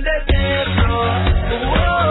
de 0.00 0.24
templo. 0.26 1.04
Whoa. 1.70 2.01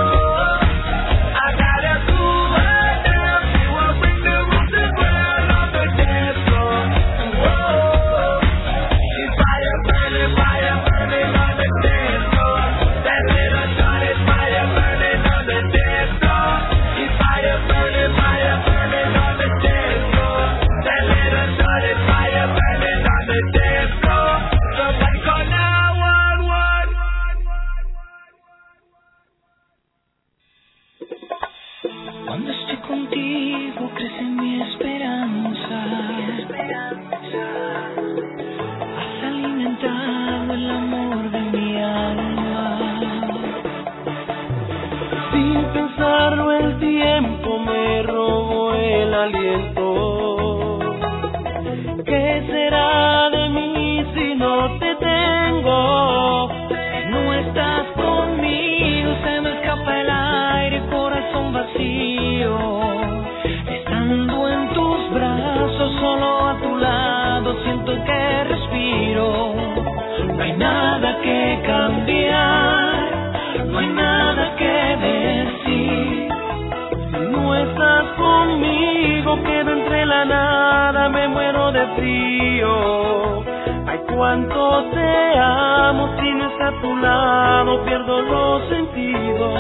No 87.01 87.07
está 87.07 87.61
a 87.61 87.63
tu 87.63 87.71
lado 87.71 87.85
pierdo 87.85 88.21
los 88.21 88.69
sentidos. 88.69 89.53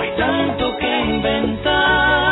Hay 0.00 0.10
tanto 0.16 0.76
que 0.78 1.00
inventar, 1.00 2.25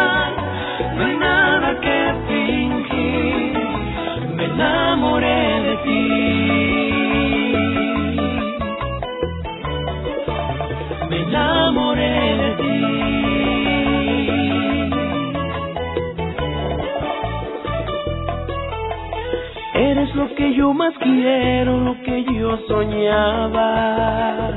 lo 20.15 20.35
que 20.35 20.55
yo 20.55 20.73
más 20.73 20.95
quiero, 20.99 21.81
lo 21.81 22.01
que 22.03 22.25
yo 22.25 22.57
soñaba. 22.69 24.51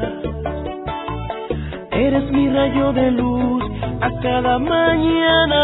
Eres 1.91 2.31
mi 2.31 2.47
rayo 2.49 2.93
de 2.93 3.11
luz 3.11 3.63
a 4.01 4.09
cada 4.21 4.59
mañana. 4.59 5.63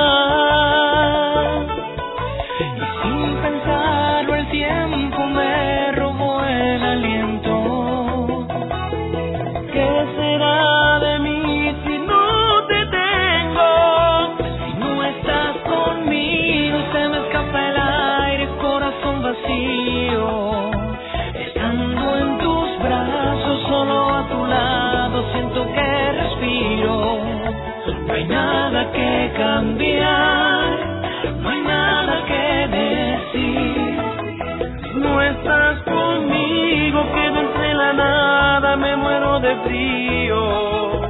Conmigo, 37.04 37.14
quedo 37.14 37.40
entre 37.40 37.74
la 37.74 37.94
nada, 37.94 38.76
me 38.76 38.96
muero 38.96 39.40
de 39.40 39.56
frío. 39.58 41.02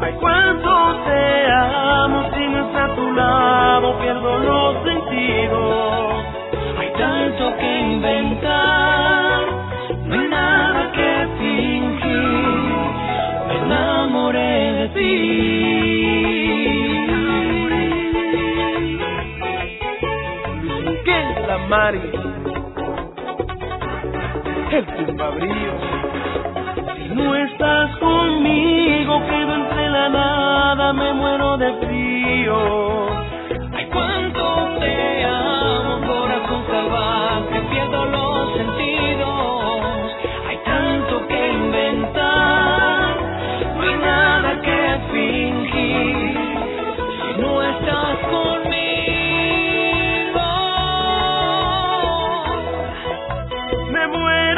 Ay, 0.00 0.14
cuánto 0.20 1.00
te 1.04 1.50
amo, 1.50 2.30
si 2.34 2.46
no 2.48 2.66
está 2.66 2.84
a 2.84 2.94
tu 2.94 3.12
lado, 3.12 3.98
pierdo 3.98 4.38
los 4.38 4.84
sentidos. 4.84 6.24
Hay 6.78 6.92
tanto 6.98 7.56
que 7.56 7.80
inventar, 7.80 9.46
no 10.04 10.14
hay 10.14 10.28
nada 10.28 10.92
que 10.92 11.28
fingir. 11.38 12.76
Me 13.48 13.56
enamoré 13.56 14.72
de 14.72 14.88
ti. 14.88 15.04
¿Qué 21.04 21.20
es 21.20 21.46
la 21.46 21.58
Mari? 21.68 22.27
Si 25.40 27.08
no 27.14 27.34
estás 27.36 27.96
conmigo, 27.98 29.20
quedo 29.28 29.54
entre 29.54 29.88
la 29.90 30.08
nada, 30.08 30.92
me 30.92 31.12
muero 31.12 31.56
de 31.58 31.72
frío. 31.86 32.87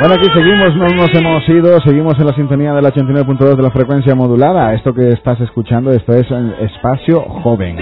Bueno, 0.01 0.15
aquí 0.15 0.31
seguimos, 0.33 0.75
no 0.77 0.89
nos 0.89 1.15
hemos 1.15 1.47
ido, 1.47 1.79
seguimos 1.83 2.19
en 2.19 2.27
la 2.27 2.33
sintonía 2.33 2.73
del 2.73 2.87
89.2 2.87 3.55
de 3.55 3.63
la 3.63 3.71
frecuencia 3.71 4.15
modulada. 4.15 4.73
Esto 4.73 4.95
que 4.95 5.11
estás 5.11 5.39
escuchando, 5.43 5.93
esto 5.93 6.15
es 6.15 6.31
en 6.31 6.55
Espacio 6.59 7.21
Joven. 7.21 7.77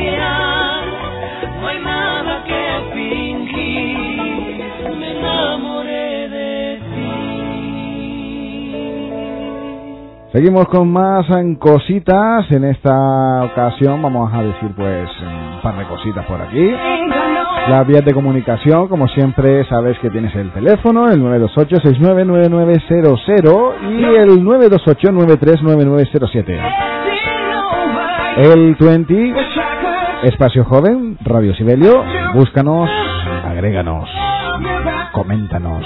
Seguimos 10.33 10.67
con 10.67 10.93
más 10.93 11.31
en 11.31 11.55
cositas. 11.55 12.51
En 12.51 12.65
esta 12.65 13.45
ocasión 13.45 14.03
vamos 14.03 14.35
a 14.35 14.43
decir 14.43 14.71
pues 14.75 15.09
un 15.23 15.63
par 15.63 15.79
de 15.79 15.85
cositas 15.85 16.27
por 16.27 16.43
aquí. 16.43 16.69
Las 17.69 17.87
vías 17.87 18.05
de 18.05 18.13
comunicación, 18.15 18.89
como 18.89 19.07
siempre, 19.09 19.63
sabes 19.67 19.99
que 19.99 20.09
tienes 20.09 20.35
el 20.35 20.51
teléfono, 20.53 21.11
el 21.11 21.21
928-699900 21.21 23.75
y 23.91 24.05
el 24.17 24.43
928-939907. 24.43 26.59
El 28.39 28.75
20, 28.75 29.35
Espacio 30.23 30.65
Joven, 30.65 31.19
Radio 31.21 31.55
Sibelio, 31.55 32.03
búscanos, 32.35 32.89
agréganos, 33.45 34.09
coméntanos. 35.13 35.85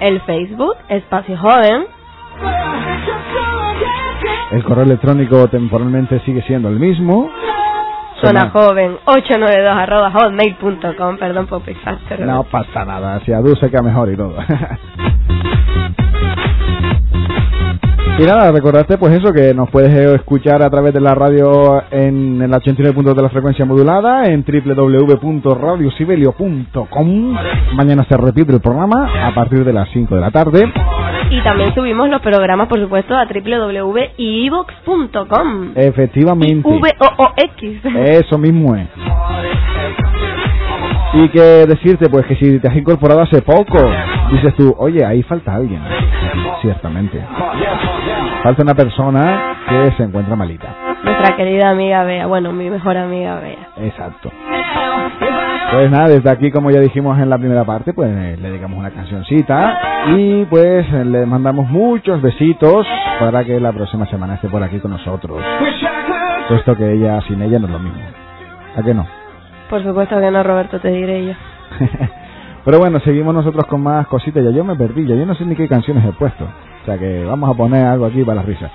El 0.00 0.20
Facebook, 0.22 0.74
Espacio 0.88 1.38
Joven. 1.38 1.86
El 4.50 4.64
correo 4.64 4.82
electrónico 4.84 5.46
temporalmente 5.48 6.18
sigue 6.24 6.42
siendo 6.42 6.68
el 6.68 6.80
mismo. 6.80 7.30
Zona 8.20 8.50
Joven 8.50 8.98
892 9.04 9.76
arroba 9.76 10.10
hotmail.com. 10.10 11.16
Perdón 11.18 11.46
por. 11.46 11.62
No 12.18 12.44
pasa 12.44 12.84
nada, 12.84 13.20
si 13.20 13.32
Adu 13.32 13.54
se 13.56 13.70
queda 13.70 13.82
mejor 13.82 14.10
y 14.12 14.16
todo. 14.16 14.36
y 18.20 18.26
nada, 18.26 18.52
recordarte 18.52 18.98
pues 18.98 19.18
eso, 19.18 19.32
que 19.32 19.54
nos 19.54 19.70
puedes 19.70 19.94
eh, 19.94 20.16
escuchar 20.16 20.62
a 20.62 20.68
través 20.68 20.92
de 20.92 21.00
la 21.00 21.14
radio 21.14 21.82
en 21.90 22.42
el 22.42 22.52
89 22.52 23.14
de 23.14 23.22
la 23.22 23.30
frecuencia 23.30 23.64
modulada, 23.64 24.26
en 24.26 24.44
www.radiosibelio.com. 24.44 27.36
Mañana 27.76 28.04
se 28.06 28.18
repite 28.18 28.52
el 28.52 28.60
programa 28.60 29.08
a 29.26 29.34
partir 29.34 29.64
de 29.64 29.72
las 29.72 29.88
5 29.94 30.14
de 30.14 30.20
la 30.20 30.30
tarde. 30.30 30.70
Y 31.30 31.42
también 31.42 31.74
subimos 31.74 32.10
los 32.10 32.20
programas, 32.20 32.68
por 32.68 32.78
supuesto, 32.78 33.16
a 33.16 33.24
www.ivox.com. 33.24 34.12
Efectivamente. 35.74 36.68
V-O-O-X. 36.68 37.80
Eso 38.06 38.36
mismo 38.36 38.76
es. 38.76 38.86
Y 41.12 41.28
que 41.30 41.66
decirte, 41.66 42.08
pues 42.08 42.24
que 42.26 42.36
si 42.36 42.60
te 42.60 42.68
has 42.68 42.76
incorporado 42.76 43.20
hace 43.22 43.42
poco, 43.42 43.78
dices 44.30 44.54
tú, 44.54 44.74
oye, 44.78 45.04
ahí 45.04 45.22
falta 45.24 45.54
alguien. 45.54 45.82
Ciertamente. 46.62 47.20
Falta 48.42 48.62
una 48.62 48.74
persona 48.74 49.56
que 49.68 49.92
se 49.96 50.04
encuentra 50.04 50.36
malita. 50.36 50.68
Nuestra 51.02 51.36
querida 51.36 51.70
amiga 51.70 52.04
Bea. 52.04 52.26
Bueno, 52.26 52.52
mi 52.52 52.70
mejor 52.70 52.96
amiga 52.96 53.40
Bea. 53.40 53.68
Exacto. 53.78 54.30
Pues 55.72 55.90
nada, 55.90 56.08
desde 56.08 56.30
aquí, 56.30 56.50
como 56.50 56.70
ya 56.70 56.80
dijimos 56.80 57.18
en 57.18 57.30
la 57.30 57.38
primera 57.38 57.64
parte, 57.64 57.92
pues 57.92 58.10
le 58.10 58.36
dedicamos 58.36 58.78
una 58.78 58.90
cancioncita 58.90 59.78
y 60.16 60.44
pues 60.46 60.90
le 60.92 61.26
mandamos 61.26 61.68
muchos 61.68 62.20
besitos 62.22 62.86
para 63.18 63.44
que 63.44 63.58
la 63.60 63.72
próxima 63.72 64.06
semana 64.06 64.34
esté 64.34 64.48
por 64.48 64.62
aquí 64.62 64.78
con 64.80 64.90
nosotros. 64.90 65.42
Puesto 66.48 66.76
que 66.76 66.92
ella, 66.92 67.20
sin 67.28 67.40
ella 67.42 67.58
no 67.58 67.66
es 67.66 67.72
lo 67.72 67.78
mismo. 67.78 68.00
¿A 68.76 68.82
qué 68.82 68.94
no? 68.94 69.19
Por 69.70 69.82
supuesto 69.82 70.20
que 70.20 70.30
no, 70.30 70.42
Roberto, 70.42 70.78
te 70.80 70.88
diré 70.90 71.26
yo. 71.26 71.32
Pero 72.64 72.78
bueno, 72.78 73.00
seguimos 73.00 73.32
nosotros 73.34 73.64
con 73.66 73.82
más 73.82 74.06
cositas. 74.08 74.44
Ya 74.44 74.50
yo 74.50 74.64
me 74.64 74.76
perdí, 74.76 75.06
ya 75.06 75.14
yo 75.14 75.24
no 75.24 75.34
sé 75.34 75.46
ni 75.46 75.56
qué 75.56 75.66
canciones 75.68 76.04
he 76.04 76.12
puesto. 76.12 76.44
O 76.44 76.84
sea 76.84 76.98
que 76.98 77.24
vamos 77.24 77.48
a 77.48 77.54
poner 77.56 77.86
algo 77.86 78.04
aquí 78.06 78.22
para 78.22 78.36
las 78.36 78.46
risas. 78.46 78.70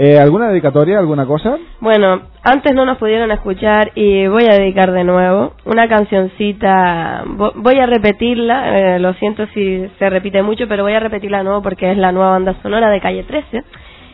Eh, 0.00 0.18
¿Alguna 0.18 0.48
dedicatoria, 0.48 0.98
alguna 1.00 1.26
cosa? 1.26 1.56
Bueno, 1.80 2.20
antes 2.44 2.72
no 2.72 2.84
nos 2.86 2.98
pudieron 2.98 3.32
escuchar 3.32 3.90
y 3.96 4.28
voy 4.28 4.44
a 4.44 4.52
dedicar 4.54 4.92
de 4.92 5.02
nuevo 5.02 5.54
una 5.64 5.88
cancioncita. 5.88 7.24
Vo- 7.26 7.52
Voy 7.56 7.80
a 7.80 7.86
repetirla, 7.86 8.78
eh, 8.78 8.98
lo 9.00 9.12
siento 9.14 9.44
si 9.48 9.90
se 9.98 10.08
repite 10.08 10.40
mucho, 10.44 10.68
pero 10.68 10.84
voy 10.84 10.92
a 10.94 11.00
repetirla 11.00 11.38
de 11.38 11.44
nuevo 11.44 11.62
porque 11.62 11.90
es 11.90 11.98
la 11.98 12.12
nueva 12.12 12.30
banda 12.30 12.54
sonora 12.62 12.90
de 12.90 13.00
Calle 13.00 13.24
13. 13.24 13.64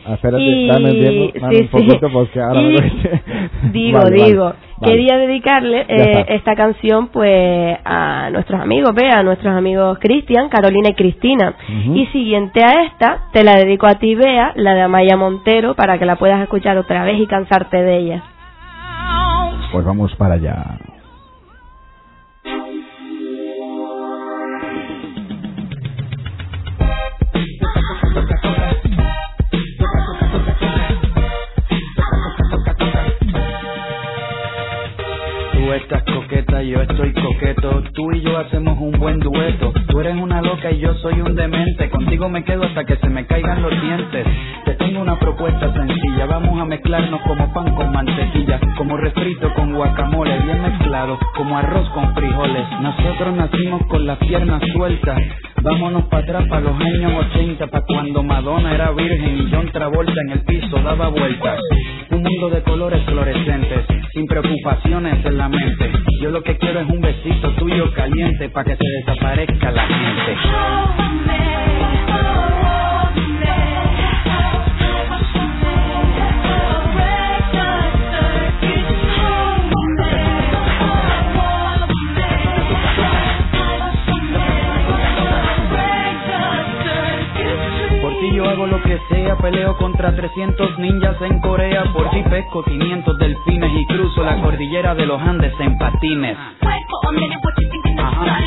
Ah, 0.07 0.13
espérate, 0.13 0.43
Y- 0.43 0.67
dame 0.67 0.93
dame 0.93 1.55
sí, 1.55 1.61
un 1.61 1.67
poquito 1.69 2.07
sí. 2.07 2.13
porque 2.13 2.39
ahora 2.39 2.61
Y 2.61 2.65
me 2.65 2.81
digo, 3.71 3.97
Vale, 3.99 4.23
digo, 4.25 4.43
vale. 4.43 4.93
quería 4.93 5.17
dedicarle 5.17 5.85
eh, 5.87 6.25
esta 6.29 6.55
canción 6.55 7.07
pues 7.07 7.75
a 7.83 8.29
nuestros 8.31 8.61
amigos, 8.61 8.93
ve, 8.93 9.09
a 9.09 9.23
nuestros 9.23 9.55
amigos 9.55 9.97
Cristian, 9.99 10.49
Carolina 10.49 10.89
y 10.89 10.93
Cristina. 10.93 11.55
Y 11.93 12.05
siguiente 12.07 12.61
a 12.63 12.83
esta, 12.83 13.23
te 13.33 13.43
la 13.43 13.55
dedico 13.55 13.87
a 13.87 13.95
ti, 13.95 14.13
Bea, 14.13 14.51
la 14.55 14.75
de 14.75 14.81
Amaya 14.83 15.17
Montero, 15.17 15.73
para 15.73 15.97
que 15.97 16.05
la 16.05 16.17
puedas 16.17 16.41
escuchar 16.43 16.77
otra 16.77 17.03
vez 17.03 17.19
y 17.19 17.25
cansarte 17.25 17.77
de 17.81 17.97
ella. 17.97 18.23
Pues 19.71 19.83
vamos 19.85 20.15
para 20.15 20.35
allá. 20.35 20.77
tú 35.65 35.73
estás 35.73 36.03
con 36.03 36.24
estoy 36.73 37.13
coqueto. 37.13 37.83
Tú 37.93 38.11
y 38.13 38.21
yo 38.21 38.37
hacemos 38.37 38.77
un 38.79 38.91
buen 38.93 39.19
dueto. 39.19 39.71
Tú 39.87 39.99
eres 39.99 40.15
una 40.15 40.41
loca 40.41 40.71
y 40.71 40.79
yo 40.79 40.93
soy 40.95 41.21
un 41.21 41.35
demente. 41.35 41.89
Contigo 41.89 42.27
me 42.29 42.43
quedo 42.43 42.63
hasta 42.63 42.83
que 42.85 42.95
se 42.97 43.09
me 43.09 43.25
caigan 43.25 43.61
los 43.61 43.71
dientes. 43.81 44.25
Te 44.65 44.73
tengo 44.73 45.01
una 45.01 45.19
propuesta 45.19 45.71
sencilla. 45.73 46.25
Vamos 46.25 46.59
a 46.59 46.65
mezclarnos 46.65 47.21
como 47.21 47.53
pan 47.53 47.75
con 47.75 47.91
mantequilla, 47.91 48.59
como 48.77 48.97
refrito 48.97 49.53
con 49.53 49.73
guacamole, 49.73 50.39
bien 50.39 50.61
mezclado, 50.61 51.19
como 51.35 51.57
arroz 51.57 51.87
con 51.89 52.13
frijoles. 52.15 52.65
Nosotros 52.81 53.35
nacimos 53.35 53.85
con 53.87 54.05
las 54.07 54.17
piernas 54.19 54.61
sueltas. 54.73 55.19
Vámonos 55.61 56.05
para 56.05 56.23
atrás, 56.23 56.45
para 56.47 56.61
los 56.61 56.75
años 56.79 57.25
80, 57.31 57.67
para 57.67 57.85
cuando 57.85 58.23
Madonna 58.23 58.73
era 58.73 58.91
virgen 58.91 59.37
y 59.37 59.51
John 59.51 59.69
Travolta 59.71 60.13
en 60.27 60.33
el 60.33 60.41
piso 60.41 60.77
daba 60.77 61.07
vueltas. 61.09 61.59
Un 62.11 62.21
mundo 62.21 62.49
de 62.49 62.61
colores 62.61 63.03
fluorescentes, 63.05 63.85
sin 64.13 64.27
preocupaciones 64.27 65.25
en 65.25 65.37
la 65.37 65.49
mente. 65.49 65.91
Yo 66.21 66.29
lo 66.29 66.43
que 66.43 66.54
quiero 66.57 66.79
es 66.81 66.89
un 66.89 67.01
besito 67.01 67.51
tuyo 67.55 67.93
caliente 67.93 68.49
para 68.49 68.65
que 68.65 68.75
se 68.77 68.87
desaparezca 68.99 69.71
la 69.71 69.87
gente. 69.87 71.74
Yo 88.35 88.43
hago 88.49 88.67
lo 88.67 88.81
que 88.83 88.99
sea, 89.09 89.37
peleo 89.37 89.77
contra 89.77 90.13
300 90.13 90.77
ninjas 90.79 91.15
en 91.21 91.39
Corea. 91.39 91.85
Por 91.93 92.09
ti 92.09 92.21
pesco 92.29 92.63
500 92.63 93.17
delfines 93.17 93.71
y 93.73 93.85
cruzo 93.85 94.23
la 94.23 94.41
cordillera 94.41 94.93
de 94.93 95.05
los 95.05 95.21
Andes 95.21 95.53
en 95.59 95.77
patines. 95.77 96.37
Ajá. 97.97 98.41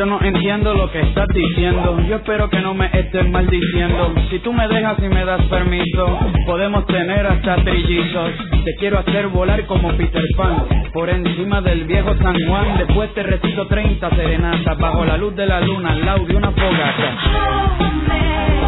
Yo 0.00 0.06
no 0.06 0.18
entiendo 0.22 0.72
lo 0.72 0.90
que 0.90 0.98
estás 0.98 1.28
diciendo. 1.28 2.00
Yo 2.08 2.16
espero 2.16 2.48
que 2.48 2.58
no 2.60 2.72
me 2.72 2.86
estés 2.86 3.28
maldiciendo. 3.28 4.14
Si 4.30 4.38
tú 4.38 4.50
me 4.50 4.66
dejas 4.66 4.96
y 4.98 5.08
me 5.10 5.26
das 5.26 5.42
permiso, 5.42 6.18
podemos 6.46 6.86
tener 6.86 7.26
hasta 7.26 7.56
trillizos. 7.56 8.30
Te 8.64 8.76
quiero 8.78 9.00
hacer 9.00 9.28
volar 9.28 9.66
como 9.66 9.94
Peter 9.98 10.24
Pan 10.38 10.64
por 10.94 11.10
encima 11.10 11.60
del 11.60 11.84
viejo 11.84 12.16
San 12.16 12.34
Juan. 12.48 12.78
Después 12.78 13.12
te 13.12 13.24
recito 13.24 13.66
30 13.66 14.08
serenatas 14.16 14.78
bajo 14.78 15.04
la 15.04 15.18
luz 15.18 15.36
de 15.36 15.44
la 15.44 15.60
luna 15.60 15.90
al 15.90 16.02
lado 16.02 16.24
de 16.24 16.34
una 16.34 16.50
fogata. 16.50 18.59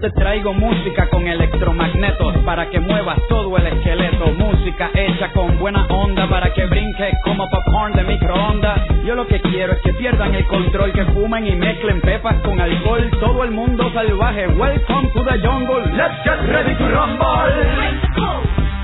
Te 0.00 0.10
traigo 0.10 0.52
música 0.52 1.08
con 1.08 1.26
electromagnetos 1.26 2.36
para 2.44 2.70
que 2.70 2.78
muevas 2.78 3.18
todo 3.28 3.56
el 3.56 3.66
esqueleto. 3.66 4.26
Música 4.32 4.90
hecha 4.94 5.32
con 5.32 5.58
buena 5.58 5.86
onda 5.86 6.28
para 6.28 6.52
que 6.52 6.66
brinque 6.66 7.10
como 7.24 7.48
popcorn 7.50 7.94
de 7.94 8.04
microondas. 8.04 8.80
Yo 9.04 9.14
lo 9.14 9.26
que 9.26 9.40
quiero 9.40 9.72
es 9.72 9.80
que 9.82 9.92
pierdan 9.94 10.34
el 10.34 10.46
control, 10.46 10.92
que 10.92 11.04
fumen 11.06 11.46
y 11.46 11.56
mezclen 11.56 12.00
pepas 12.00 12.36
con 12.42 12.60
alcohol. 12.60 13.10
Todo 13.18 13.44
el 13.44 13.50
mundo 13.50 13.90
salvaje. 13.92 14.46
Welcome 14.48 15.10
to 15.14 15.24
the 15.24 15.38
jungle. 15.42 15.84
Let's 15.96 16.22
get 16.24 16.38
ready 16.48 16.74
to 16.76 16.88
rumble. 16.88 17.28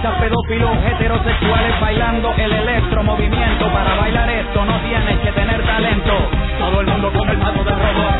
bestialistas, 0.00 0.14
pedófilos, 0.20 0.70
heterosexuales 0.84 1.80
bailando 1.80 2.32
el 2.36 2.52
electromovimiento. 2.52 3.64
Para 3.72 3.94
bailar 3.96 4.30
esto 4.30 4.64
no 4.64 4.80
tienes 4.80 5.18
que 5.20 5.32
tener 5.32 5.62
talento. 5.64 6.12
Todo 6.58 6.80
el 6.80 6.86
mundo 6.86 7.12
con 7.12 7.28
el 7.28 7.38
paso 7.38 7.64
del 7.64 7.74
robot. 7.74 8.14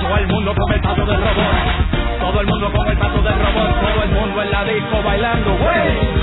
Todo 0.00 0.16
el 0.18 0.26
mundo 0.26 0.54
con 0.54 0.72
el 0.72 0.80
paso 0.80 1.06
del 1.06 1.16
robot. 1.16 2.20
Todo 2.20 2.40
el 2.40 2.46
mundo 2.46 2.72
con 2.72 2.88
el 2.88 2.98
paso 2.98 3.22
del 3.22 3.34
robot. 3.34 3.80
Todo 3.80 4.02
el 4.02 4.10
mundo 4.10 4.42
en 4.42 4.50
la 4.50 4.64
disco 4.64 5.02
bailando, 5.02 5.56
güey. 5.56 6.13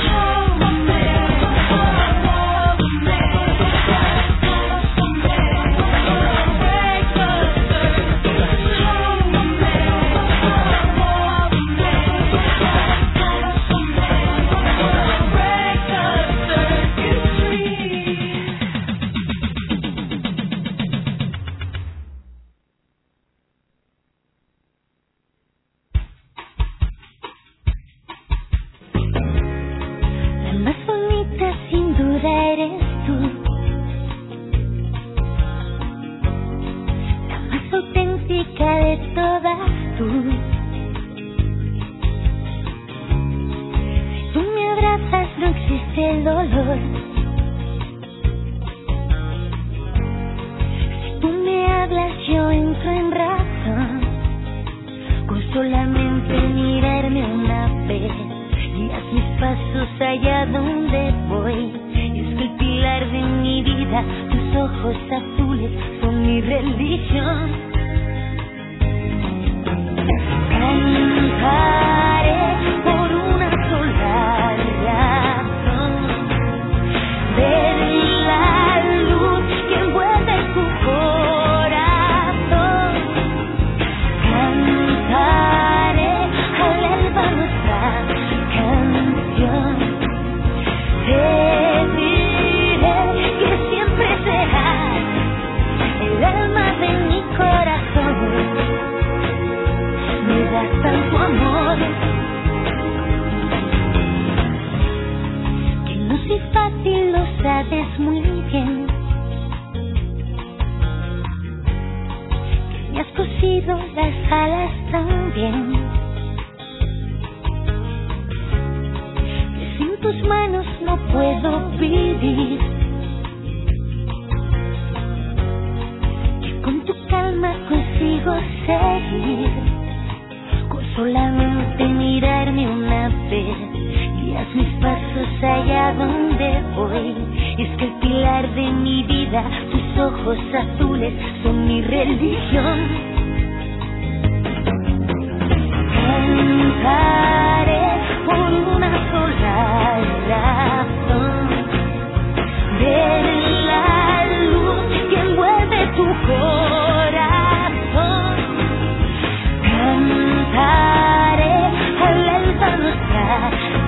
Nuestra 163.39 163.80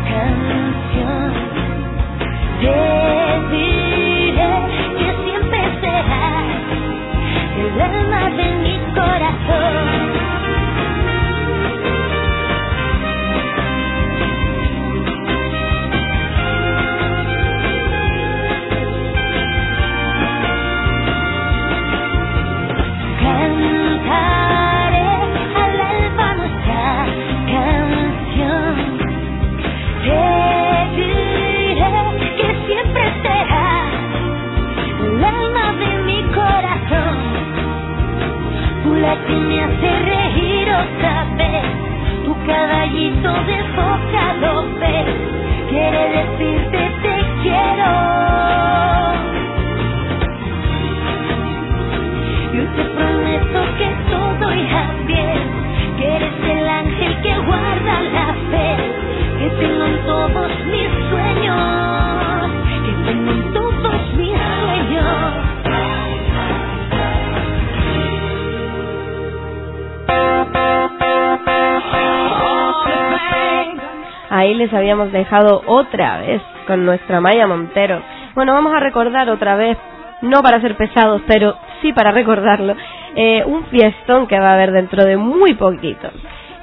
habíamos 74.72 75.12
dejado 75.12 75.64
otra 75.66 76.20
vez 76.20 76.42
con 76.68 76.86
nuestra 76.86 77.20
Maya 77.20 77.48
Montero. 77.48 78.02
Bueno, 78.36 78.54
vamos 78.54 78.74
a 78.74 78.80
recordar 78.80 79.30
otra 79.30 79.56
vez, 79.56 79.78
no 80.22 80.42
para 80.42 80.62
ser 80.62 80.78
pesados, 80.78 81.22
pero 81.28 81.56
sí 81.82 81.92
para 81.92 82.12
recordarlo, 82.12 82.76
eh, 83.16 83.44
un 83.46 83.66
fiestón 83.66 84.28
que 84.28 84.40
va 84.40 84.52
a 84.52 84.54
haber 84.54 84.72
dentro 84.72 85.04
de 85.04 85.18
muy 85.18 85.56
poquito. 85.56 86.10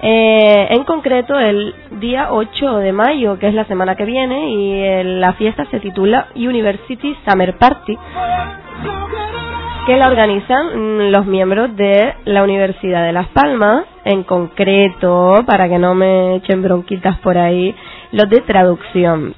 Eh, 0.03 0.69
en 0.71 0.85
concreto, 0.85 1.39
el 1.39 1.75
día 2.01 2.29
8 2.31 2.79
de 2.79 2.93
mayo, 2.93 3.39
que 3.39 3.49
es 3.49 3.55
la 3.55 3.67
semana 3.67 3.97
que 3.97 4.07
viene, 4.07 4.51
y 4.51 4.83
eh, 4.83 5.05
la 5.05 5.35
fiesta 5.35 5.67
se 5.67 5.81
titula 5.81 6.29
University 6.35 7.15
Summer 7.27 7.59
Party, 7.59 7.99
que 9.87 9.97
la 9.97 10.09
organizan 10.09 11.11
los 11.11 11.27
miembros 11.27 11.75
de 11.77 12.15
la 12.27 12.43
Universidad 12.43 13.05
de 13.05 13.13
Las 13.13 13.29
Palmas, 13.29 13.85
en 14.05 14.25
concreto, 14.25 15.43
para 15.47 15.69
que 15.69 15.79
no 15.79 15.95
me 15.95 16.37
echen 16.37 16.63
bronquitas 16.63 17.19
por 17.21 17.39
ahí, 17.39 17.75
los 18.13 18.29
de 18.29 18.41
traducción. 18.41 19.35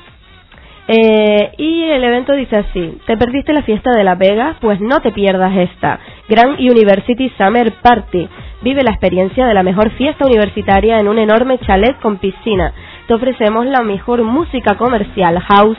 Eh, 0.89 1.53
y 1.59 1.85
el 1.85 2.03
evento 2.03 2.33
dice 2.33 2.57
así, 2.57 2.99
¿te 3.07 3.17
perdiste 3.17 3.53
la 3.53 3.63
fiesta 3.63 3.93
de 3.93 4.03
La 4.03 4.17
Vega? 4.17 4.57
Pues 4.61 4.81
no 4.81 5.01
te 5.01 5.13
pierdas 5.13 5.57
esta. 5.57 6.01
Grand 6.29 6.59
University 6.59 7.31
Summer 7.39 7.73
Party. 7.81 8.29
Vive 8.63 8.83
la 8.83 8.91
experiencia 8.91 9.47
de 9.47 9.55
la 9.55 9.63
mejor 9.63 9.91
fiesta 9.91 10.27
universitaria 10.27 10.99
en 10.99 11.09
un 11.09 11.19
enorme 11.19 11.59
chalet 11.61 11.99
con 12.01 12.19
piscina. 12.19 12.73
Te 13.07 13.15
ofrecemos 13.15 13.67
la 13.67 13.83
mejor 13.83 14.23
música 14.23 14.77
comercial, 14.77 15.39
house, 15.41 15.79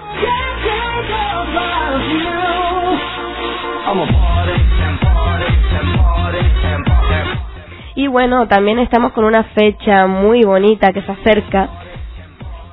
Bueno, 8.16 8.48
también 8.48 8.80
estamos 8.80 9.12
con 9.12 9.26
una 9.26 9.44
fecha 9.44 10.08
muy 10.08 10.44
bonita 10.44 10.94
que 10.94 11.02
se 11.02 11.12
acerca 11.12 11.68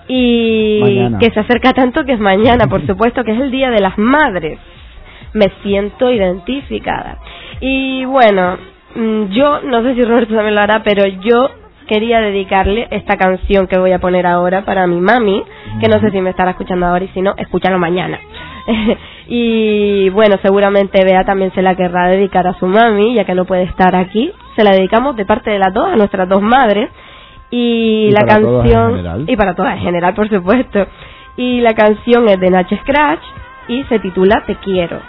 y 0.06 0.78
Mañana. 0.80 1.18
que 1.18 1.32
se 1.32 1.40
acerca 1.40 1.72
tanto 1.72 2.04
que 2.04 2.12
es 2.12 2.20
mañana, 2.20 2.68
por 2.68 2.86
supuesto, 2.86 3.24
que 3.24 3.32
es 3.32 3.40
el 3.40 3.50
Día 3.50 3.68
de 3.70 3.80
las 3.80 3.98
Madres. 3.98 4.60
Me 5.34 5.46
siento 5.64 6.12
identificada. 6.12 7.18
Y 7.58 8.04
bueno, 8.04 8.56
mm, 8.94 9.24
yo 9.30 9.62
no 9.62 9.82
sé 9.82 9.96
si 9.96 10.02
Roberto 10.02 10.32
también 10.32 10.54
lo 10.54 10.60
hará, 10.60 10.84
pero 10.84 11.08
yo 11.08 11.50
quería 11.88 12.20
dedicarle 12.20 12.86
esta 12.92 13.16
canción 13.16 13.66
que 13.66 13.80
voy 13.80 13.90
a 13.90 13.98
poner 13.98 14.28
ahora 14.28 14.64
para 14.64 14.86
mi 14.86 15.00
mami, 15.00 15.42
que 15.80 15.88
no 15.88 15.98
sé 15.98 16.12
si 16.12 16.20
me 16.20 16.30
estará 16.30 16.52
escuchando 16.52 16.86
ahora 16.86 17.04
y 17.04 17.08
si 17.08 17.20
no, 17.20 17.34
escúchalo 17.36 17.80
mañana. 17.80 18.20
y 19.26 20.08
bueno, 20.10 20.36
seguramente 20.40 21.04
Bea 21.04 21.24
también 21.24 21.52
se 21.52 21.62
la 21.62 21.74
querrá 21.74 22.06
dedicar 22.06 22.46
a 22.46 22.54
su 22.60 22.68
mami, 22.68 23.16
ya 23.16 23.24
que 23.24 23.34
no 23.34 23.44
puede 23.44 23.64
estar 23.64 23.96
aquí. 23.96 24.32
Se 24.56 24.64
la 24.64 24.72
dedicamos 24.72 25.16
de 25.16 25.24
parte 25.24 25.50
de 25.50 25.58
las 25.58 25.72
dos, 25.72 25.88
a 25.92 25.96
nuestras 25.96 26.28
dos 26.28 26.42
madres. 26.42 26.90
Y, 27.50 28.06
Y 28.08 28.10
la 28.12 28.20
para 28.20 28.40
todas 28.40 28.64
en 28.66 28.72
canción 28.72 28.90
general. 28.96 29.24
y 29.28 29.36
para 29.36 29.54
todas 29.54 29.76
en 29.76 29.82
general 29.82 30.14
por 30.14 30.28
supuesto 30.30 30.86
y 31.36 31.60
la 31.60 31.74
canción 31.74 32.26
es 32.28 32.40
de 32.40 32.50
Nach 32.50 32.66
Scratch 32.80 33.22
y 33.68 33.84
se 33.84 33.98
titula 33.98 34.42
Te 34.46 34.56
quiero 34.56 35.00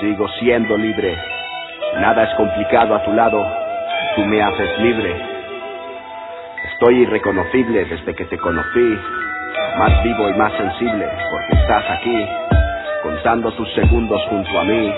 Sigo 0.00 0.28
siendo 0.40 0.76
libre. 0.76 1.16
Nada 2.00 2.24
es 2.24 2.34
complicado 2.34 2.94
a 2.94 3.04
tu 3.04 3.12
lado. 3.12 3.44
Tú 4.14 4.24
me 4.24 4.42
haces 4.42 4.78
libre. 4.80 5.35
Estoy 6.72 7.02
irreconocible 7.02 7.84
desde 7.84 8.14
que 8.14 8.24
te 8.26 8.38
conocí. 8.38 8.98
Más 9.78 10.02
vivo 10.04 10.28
y 10.28 10.34
más 10.34 10.52
sensible 10.52 11.08
porque 11.30 11.60
estás 11.60 11.84
aquí. 11.90 12.26
Contando 13.02 13.52
tus 13.52 13.72
segundos 13.74 14.20
junto 14.28 14.58
a 14.58 14.64
mí. 14.64 14.92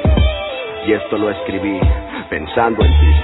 Y 0.86 0.92
esto 0.92 1.18
lo 1.18 1.30
escribí 1.30 1.80
pensando 2.30 2.84
en 2.84 2.90
ti. 3.00 3.14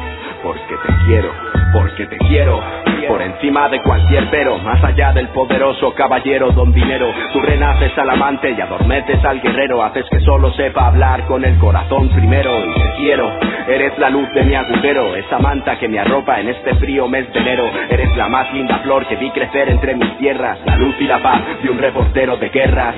Porque 0.42 0.74
te 0.86 0.94
quiero, 1.06 1.32
porque 1.74 2.06
te 2.06 2.16
quiero. 2.18 2.60
Por 3.08 3.20
encima 3.20 3.68
de 3.68 3.82
cualquier 3.82 4.30
pero, 4.30 4.56
más 4.58 4.82
allá 4.82 5.12
del 5.12 5.28
poderoso 5.28 5.92
caballero 5.92 6.50
don 6.52 6.72
dinero, 6.72 7.06
tú 7.34 7.40
renaces 7.42 7.96
al 7.98 8.08
amante 8.08 8.50
y 8.52 8.60
adormeces 8.60 9.22
al 9.24 9.42
guerrero, 9.42 9.82
haces 9.82 10.06
que 10.10 10.20
solo 10.20 10.50
sepa 10.52 10.86
hablar 10.86 11.26
con 11.26 11.44
el 11.44 11.58
corazón 11.58 12.08
primero 12.08 12.64
y 12.64 12.72
te 12.72 12.92
quiero. 12.96 13.30
Eres 13.68 13.98
la 13.98 14.08
luz 14.08 14.32
de 14.32 14.44
mi 14.44 14.54
agujero, 14.54 15.14
esa 15.16 15.38
manta 15.38 15.78
que 15.78 15.88
me 15.88 15.98
arropa 15.98 16.40
en 16.40 16.48
este 16.48 16.74
frío 16.76 17.06
mes 17.08 17.30
de 17.32 17.40
enero. 17.40 17.64
Eres 17.90 18.16
la 18.16 18.28
más 18.28 18.50
linda 18.54 18.78
flor 18.78 19.04
que 19.06 19.16
vi 19.16 19.30
crecer 19.30 19.68
entre 19.68 19.94
mis 19.96 20.16
tierras, 20.16 20.58
la 20.64 20.76
luz 20.76 20.94
y 20.98 21.04
la 21.04 21.18
paz 21.18 21.42
de 21.62 21.70
un 21.70 21.78
reportero 21.78 22.38
de 22.38 22.48
guerras. 22.48 22.94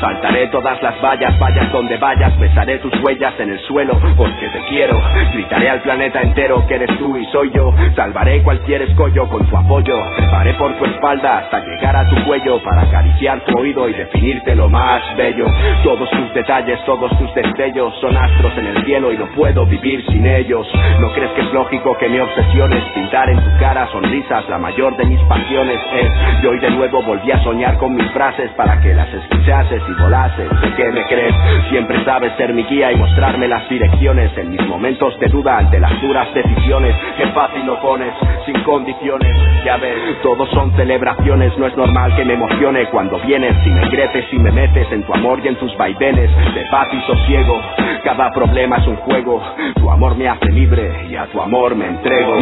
Saltaré 0.00 0.48
todas 0.48 0.82
las 0.82 1.00
vallas, 1.00 1.38
vayas 1.38 1.72
donde 1.72 1.96
vayas, 1.96 2.38
besaré 2.38 2.78
tus 2.78 2.92
huellas 3.02 3.32
en 3.38 3.50
el 3.50 3.58
suelo, 3.60 3.98
porque 4.16 4.48
te 4.48 4.60
quiero. 4.68 5.00
Gritaré 5.32 5.70
al 5.70 5.80
planeta 5.80 6.20
entero 6.20 6.66
que 6.66 6.74
eres 6.74 6.98
tú 6.98 7.16
y 7.16 7.24
soy 7.26 7.50
yo. 7.54 7.72
Salvaré 7.94 8.42
cualquier 8.42 8.82
escollo 8.82 9.26
con 9.28 9.46
tu 9.46 9.56
apoyo. 9.56 9.98
Treparé 10.16 10.54
por 10.54 10.72
tu 10.74 10.84
espalda 10.84 11.38
hasta 11.38 11.60
llegar 11.60 11.96
a 11.96 12.08
tu 12.08 12.24
cuello 12.24 12.62
para 12.62 12.82
acariciar 12.82 13.40
tu 13.40 13.58
oído 13.58 13.88
y 13.88 13.94
definirte 13.94 14.54
lo 14.54 14.68
más 14.68 15.02
bello. 15.16 15.46
Todos 15.82 16.10
tus 16.10 16.34
detalles, 16.34 16.78
todos 16.84 17.10
tus 17.18 17.34
destellos 17.34 17.94
son 18.00 18.16
astros 18.16 18.52
en 18.58 18.66
el 18.66 18.84
cielo 18.84 19.12
y 19.12 19.18
no 19.18 19.26
puedo 19.34 19.64
vivir 19.66 20.04
sin 20.06 20.26
ellos. 20.26 20.66
¿No 21.00 21.10
crees 21.12 21.30
que 21.32 21.40
es 21.40 21.52
lógico 21.52 21.96
que 21.98 22.08
mi 22.08 22.18
obsesión 22.18 22.72
es 22.72 22.84
pintar 22.94 23.30
en 23.30 23.38
tu 23.38 23.58
cara 23.58 23.88
sonrisas? 23.92 24.48
La 24.48 24.58
mayor 24.58 24.96
de 24.96 25.06
mis 25.06 25.20
pasiones 25.22 25.80
es. 25.94 26.10
Y 26.42 26.46
hoy 26.46 26.58
de 26.60 26.70
nuevo 26.70 27.02
volví 27.02 27.30
a 27.32 27.42
soñar 27.42 27.78
con 27.78 27.94
mis 27.94 28.10
frases 28.12 28.50
para 28.52 28.80
que 28.80 28.94
las 28.94 29.12
escuchases 29.12 29.85
y 29.88 29.92
volases. 30.00 30.48
¿De 30.60 30.74
qué 30.74 30.90
me 30.92 31.04
crees? 31.06 31.34
Siempre 31.68 32.04
sabes 32.04 32.32
ser 32.36 32.52
mi 32.52 32.64
guía 32.64 32.92
y 32.92 32.96
mostrarme 32.96 33.48
las 33.48 33.68
direcciones 33.68 34.36
en 34.36 34.50
mis 34.50 34.66
momentos 34.66 35.18
de 35.20 35.28
duda 35.28 35.58
ante 35.58 35.78
las 35.78 36.00
duras 36.00 36.32
decisiones. 36.34 36.94
Qué 37.16 37.26
fácil 37.28 37.66
lo 37.66 37.80
pones, 37.80 38.12
sin 38.44 38.60
condiciones. 38.62 39.30
Ya 39.64 39.76
ves, 39.76 39.96
todos 40.22 40.48
son 40.50 40.74
celebraciones. 40.76 41.56
No 41.58 41.66
es 41.66 41.76
normal 41.76 42.14
que 42.16 42.24
me 42.24 42.34
emocione 42.34 42.86
cuando 42.86 43.18
vienes 43.20 43.54
y 43.64 43.70
me 43.70 43.88
creces 43.88 44.24
y 44.32 44.38
me 44.38 44.50
metes 44.50 44.90
en 44.92 45.02
tu 45.02 45.14
amor 45.14 45.40
y 45.42 45.48
en 45.48 45.56
tus 45.56 45.76
vaivenes 45.76 46.30
de 46.54 46.64
paz 46.70 46.88
y 46.92 47.00
sosiego. 47.06 47.60
Cada 48.04 48.30
problema 48.30 48.76
es 48.76 48.86
un 48.86 48.96
juego. 48.96 49.42
Tu 49.74 49.90
amor 49.90 50.16
me 50.16 50.28
hace 50.28 50.46
libre 50.52 51.06
y 51.08 51.16
a 51.16 51.26
tu 51.26 51.40
amor 51.40 51.74
me 51.74 51.86
entrego. 51.86 52.36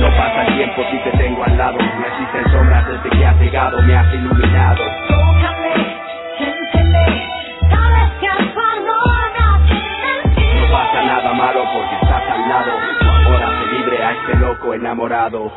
No 0.00 0.08
pasa 0.16 0.46
el 0.46 0.56
tiempo 0.56 0.82
si 0.90 0.98
te 1.10 1.16
tengo 1.18 1.44
al 1.44 1.56
lado. 1.58 1.78
No 1.78 2.06
existen 2.06 2.52
sombras 2.52 2.86
desde 2.88 3.10
que 3.10 3.26
has 3.26 3.36
llegado, 3.40 3.82
me 3.82 3.96
has 3.96 4.14
iluminado. 4.14 4.84
No 10.54 10.72
pasa 10.72 11.02
nada 11.04 11.32
malo 11.34 11.64
porque 11.72 11.94
estás 12.02 12.22
al 12.30 12.48
lado. 12.48 12.72
Tu 13.00 13.08
amor 13.08 13.42
hace 13.42 13.72
libre 13.72 14.04
a 14.04 14.12
este 14.12 14.36
loco 14.38 14.74
enamorado. 14.74 15.52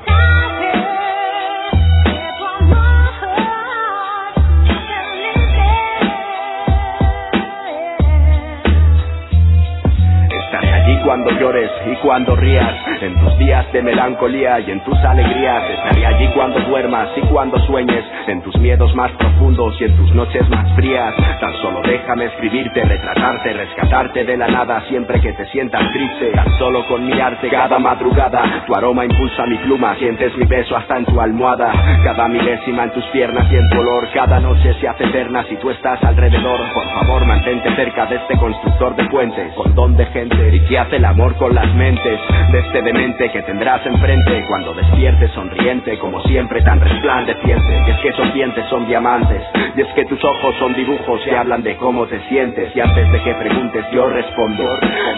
Cuando 11.04 11.32
llores 11.32 11.70
y 11.86 11.96
cuando 11.98 12.36
rías, 12.36 12.74
en 13.02 13.20
tus 13.20 13.38
días 13.38 13.66
de 13.74 13.82
melancolía 13.82 14.60
y 14.60 14.72
en 14.72 14.84
tus 14.84 14.98
alegrías. 15.00 15.64
Estaré 15.70 16.06
allí 16.06 16.28
cuando 16.34 16.60
duermas 16.62 17.10
y 17.16 17.22
cuando 17.22 17.60
sueñes, 17.66 18.04
en 18.28 18.42
tus 18.42 18.56
miedos 18.58 18.94
más 18.96 19.12
profundos 19.12 19.76
y 19.80 19.86
en 19.86 19.98
tus 19.98 20.14
noches 20.14 20.48
más 20.50 20.72
frías. 20.76 21.14
Tan 21.40 21.54
solo 21.62 21.82
déjame 21.84 22.26
escribirte, 22.26 22.84
retratarte, 22.84 23.54
rescatarte 23.54 24.24
de 24.24 24.38
la 24.38 24.48
nada 24.48 24.82
siempre 24.88 25.20
que 25.20 25.34
te 25.34 25.46
sientas 25.48 25.82
triste. 25.92 26.32
Tan 26.32 26.58
solo 26.58 26.86
con 26.88 27.06
mirarte 27.06 27.50
cada 27.50 27.80
madrugada, 27.80 28.64
tu 28.66 28.74
aroma 28.74 29.06
impulsa 29.06 29.46
mi 29.46 29.58
pluma, 29.58 29.96
sientes 29.96 30.36
mi 30.38 30.46
beso 30.46 30.76
hasta 30.76 30.98
en 30.98 31.06
tu 31.06 31.20
almohada. 31.20 31.72
Cada 32.04 32.28
milésima 32.28 32.84
en 32.84 32.92
tus 32.92 33.06
piernas 33.06 33.46
y 33.52 33.56
en 33.56 33.70
tu 33.70 33.80
olor, 33.80 34.08
cada 34.14 34.40
noche 34.40 34.74
se 34.80 34.88
hace 34.88 35.04
eterna 35.06 35.44
si 35.50 35.56
tú 35.58 35.70
estás 35.70 36.04
alrededor. 36.04 36.60
Por 36.74 36.86
favor, 36.94 37.26
mantente 37.26 37.76
cerca 37.76 38.06
de 38.06 38.16
este 38.16 38.38
constructor 38.38 38.96
de 38.96 39.06
puentes, 39.06 39.54
con 39.54 39.76
don 39.76 39.98
de 39.98 40.06
gente 40.08 40.56
y 40.56 40.60
el 40.94 41.06
amor 41.06 41.36
con 41.38 41.54
las 41.56 41.74
mentes 41.76 42.20
de 42.52 42.60
este 42.60 42.82
demente 42.82 43.30
que 43.32 43.42
tendrás 43.44 43.86
enfrente. 43.86 44.46
Cuando 44.48 44.74
despiertes 44.74 45.32
sonriente 45.32 45.98
como 46.00 46.22
siempre 46.24 46.62
tan 46.62 46.80
resplandeciente. 46.80 47.84
Y 47.88 47.92
es 47.92 47.98
que 48.00 48.10
esos 48.10 48.34
dientes 48.34 48.66
son 48.70 48.88
diamantes 48.88 49.42
y 49.76 49.82
es 49.82 49.88
que 49.96 50.06
tus 50.06 50.24
ojos 50.24 50.56
son 50.60 50.74
dibujos 50.74 51.22
y 51.26 51.32
hablan 51.32 51.64
de 51.64 51.76
cómo 51.78 52.06
te 52.06 52.20
sientes. 52.30 52.76
Y 52.76 52.80
antes 52.80 53.12
de 53.12 53.22
que 53.22 53.34
preguntes 53.36 53.86
yo 53.92 54.10
respondo. 54.10 54.64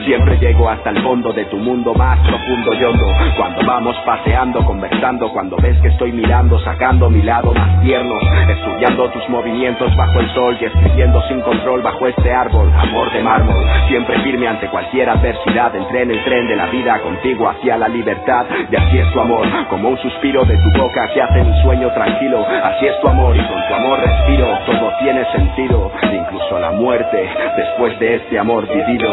Siempre 0.06 0.38
llego 0.38 0.70
hasta 0.70 0.92
el 0.92 1.02
fondo 1.02 1.34
de 1.34 1.46
tu 1.46 1.58
mundo 1.58 1.94
más 1.94 2.20
profundo 2.20 2.74
y 2.74 2.84
hondo 2.84 3.06
cuando 3.38 3.66
vamos 3.66 3.96
paseando 4.06 4.64
conversando 4.66 5.32
cuando 5.32 5.58
ves 5.58 5.78
que 5.82 5.90
estoy 5.90 6.12
mirando 6.12 6.60
sacando 6.60 7.10
mi 7.10 7.22
lado 7.22 7.54
más 7.54 7.82
tierno 7.82 8.16
estudiando 8.48 9.10
tus 9.12 9.28
movimientos 9.30 9.96
bajo 9.96 10.20
el 10.20 10.30
sol 10.34 10.58
y 10.60 10.66
escribiendo 10.66 11.22
sin 11.28 11.42
control 11.42 11.82
bajo 11.82 12.08
este 12.08 12.32
árbol 12.32 12.72
amor 12.78 13.12
de 13.12 13.24
mármol. 13.24 13.64
Siempre 13.88 14.20
firme 14.22 14.48
ante 14.48 14.68
cualquier 14.68 15.10
adversidad 15.10 15.65
entré 15.74 16.02
en 16.04 16.12
el 16.12 16.24
tren 16.24 16.48
de 16.48 16.56
la 16.56 16.68
vida 16.68 17.00
contigo 17.02 17.50
hacia 17.50 17.78
la 17.78 17.88
libertad. 17.88 18.46
Y 18.70 18.76
así 18.76 19.00
es 19.00 19.12
tu 19.12 19.20
amor 19.20 19.48
como 19.70 19.90
un 19.90 19.98
suspiro 19.98 20.44
de 20.46 20.58
tu 20.58 20.80
boca 20.80 21.10
que 21.14 21.22
hace 21.22 21.44
mi 21.44 21.62
sueño 21.64 21.92
tranquilo. 21.94 22.46
Así 22.64 22.88
es 22.88 23.00
tu 23.02 23.08
amor 23.08 23.36
y 23.36 23.40
con 23.40 23.68
tu 23.68 23.74
amor 23.74 24.00
respiro. 24.00 24.48
Todo 24.66 24.92
tiene 25.00 25.26
sentido 25.32 25.92
incluso 26.12 26.60
la 26.60 26.72
muerte 26.72 27.30
después 27.58 27.98
de 28.00 28.16
este 28.16 28.40
amor 28.40 28.68
vivido. 28.68 29.10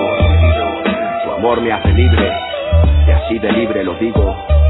Tu 1.24 1.32
amor 1.32 1.60
me 1.60 1.72
hace 1.72 1.88
libre 1.92 2.30
y 3.06 3.10
así 3.10 3.38
de 3.38 3.52
libre 3.52 3.84
lo 3.84 3.94
digo 3.94 4.61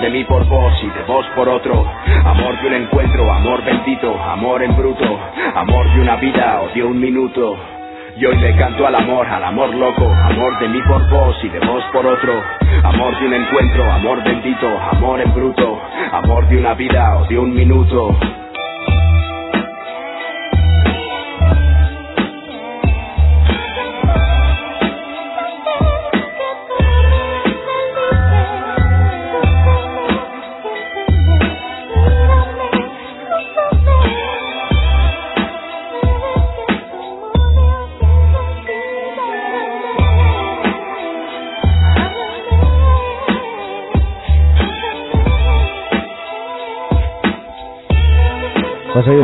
de 0.00 0.10
mí 0.10 0.24
por 0.24 0.46
vos 0.46 0.72
y 0.82 0.86
de 0.90 1.02
vos 1.04 1.26
por 1.34 1.48
otro, 1.48 1.84
amor 2.24 2.60
de 2.60 2.68
un 2.68 2.74
encuentro, 2.74 3.32
amor 3.32 3.64
bendito, 3.64 4.14
amor 4.22 4.62
en 4.62 4.76
bruto, 4.76 5.18
amor 5.54 5.92
de 5.92 6.00
una 6.00 6.16
vida 6.16 6.60
o 6.62 6.74
de 6.74 6.84
un 6.84 7.00
minuto. 7.00 7.56
Y 8.16 8.24
hoy 8.24 8.36
le 8.36 8.56
canto 8.56 8.86
al 8.86 8.94
amor, 8.94 9.26
al 9.26 9.42
amor 9.42 9.74
loco, 9.74 10.04
amor 10.04 10.58
de 10.60 10.68
mí 10.68 10.80
por 10.86 11.08
vos 11.10 11.36
y 11.42 11.48
de 11.48 11.60
vos 11.60 11.82
por 11.92 12.06
otro, 12.06 12.32
amor 12.84 13.18
de 13.18 13.26
un 13.26 13.34
encuentro, 13.34 13.92
amor 13.92 14.22
bendito, 14.22 14.68
amor 14.92 15.20
en 15.20 15.34
bruto, 15.34 15.80
amor 16.12 16.48
de 16.48 16.58
una 16.58 16.74
vida 16.74 17.18
o 17.18 17.24
de 17.26 17.38
un 17.38 17.54
minuto. 17.54 18.16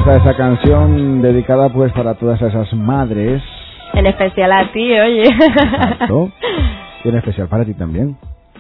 Está 0.04 0.16
esa 0.18 0.36
canción 0.36 1.22
dedicada 1.22 1.70
pues 1.70 1.90
para 1.92 2.14
todas 2.14 2.40
esas 2.42 2.72
madres. 2.74 3.42
En 3.94 4.06
especial 4.06 4.52
a 4.52 4.70
ti, 4.72 4.92
oye. 5.00 5.22
Exacto. 5.28 6.30
Y 7.04 7.08
en 7.10 7.16
especial 7.16 7.48
para 7.48 7.66
ti 7.66 7.74
también. 7.74 8.16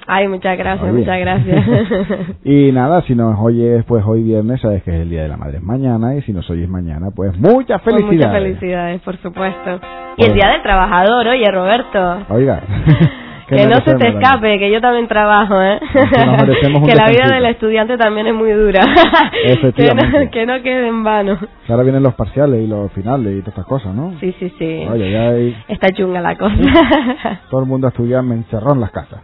Ay, 0.06 0.28
muchas 0.28 0.58
gracias, 0.58 0.82
Oye. 0.90 0.98
muchas 1.00 1.18
gracias. 1.18 1.64
Y 2.44 2.72
nada, 2.72 3.00
si 3.02 3.14
nos 3.14 3.38
oyes 3.40 3.82
pues 3.86 4.04
hoy 4.06 4.22
viernes, 4.22 4.60
sabes 4.60 4.82
que 4.82 4.94
es 4.94 5.00
el 5.00 5.08
Día 5.08 5.22
de 5.22 5.28
la 5.28 5.38
Madre 5.38 5.60
mañana. 5.60 6.14
Y 6.14 6.20
si 6.22 6.32
nos 6.34 6.48
oyes 6.50 6.68
mañana, 6.68 7.06
pues 7.16 7.34
muchas 7.38 7.80
Pues 7.80 7.94
felicidades. 7.96 8.12
muchas 8.18 8.32
felicidades, 8.32 9.00
por 9.00 9.16
supuesto. 9.16 9.80
Y 10.18 10.24
el 10.26 10.34
Día 10.34 10.50
del 10.50 10.62
Trabajador, 10.62 11.26
oye, 11.26 11.50
Roberto. 11.50 12.18
Oiga. 12.28 12.60
Que 13.48 13.66
no 13.66 13.76
se 13.84 13.94
te 13.96 14.08
escape, 14.08 14.58
que 14.58 14.70
yo 14.70 14.80
también 14.80 15.06
trabajo, 15.06 15.60
¿eh? 15.60 15.78
que 15.92 16.94
la 16.94 17.08
vida 17.08 17.26
del 17.34 17.44
estudiante 17.46 17.96
también 17.98 18.26
es 18.28 18.34
muy 18.34 18.50
dura. 18.52 18.80
que, 19.32 19.52
Efectivamente. 19.52 20.24
no, 20.24 20.30
que 20.30 20.46
no 20.46 20.62
quede 20.62 20.88
en 20.88 21.04
vano. 21.04 21.38
Ahora 21.68 21.82
vienen 21.82 22.02
los 22.02 22.14
parciales 22.14 22.62
y 22.62 22.66
los 22.66 22.90
finales 22.92 23.32
y 23.34 23.40
todas 23.40 23.48
estas 23.48 23.66
cosas, 23.66 23.94
¿no? 23.94 24.14
Sí, 24.20 24.34
sí, 24.38 24.52
sí. 24.58 24.86
Oye, 24.90 25.10
ya 25.10 25.28
hay 25.28 25.56
Está 25.68 25.88
chunga 25.92 26.20
la 26.20 26.36
cosa. 26.36 26.54
todo 27.50 27.60
el 27.60 27.66
mundo 27.66 27.86
a 27.86 27.90
estudiar, 27.90 28.22
me 28.22 28.34
encerró 28.34 28.72
en 28.72 28.80
las 28.80 28.90
casas. 28.90 29.20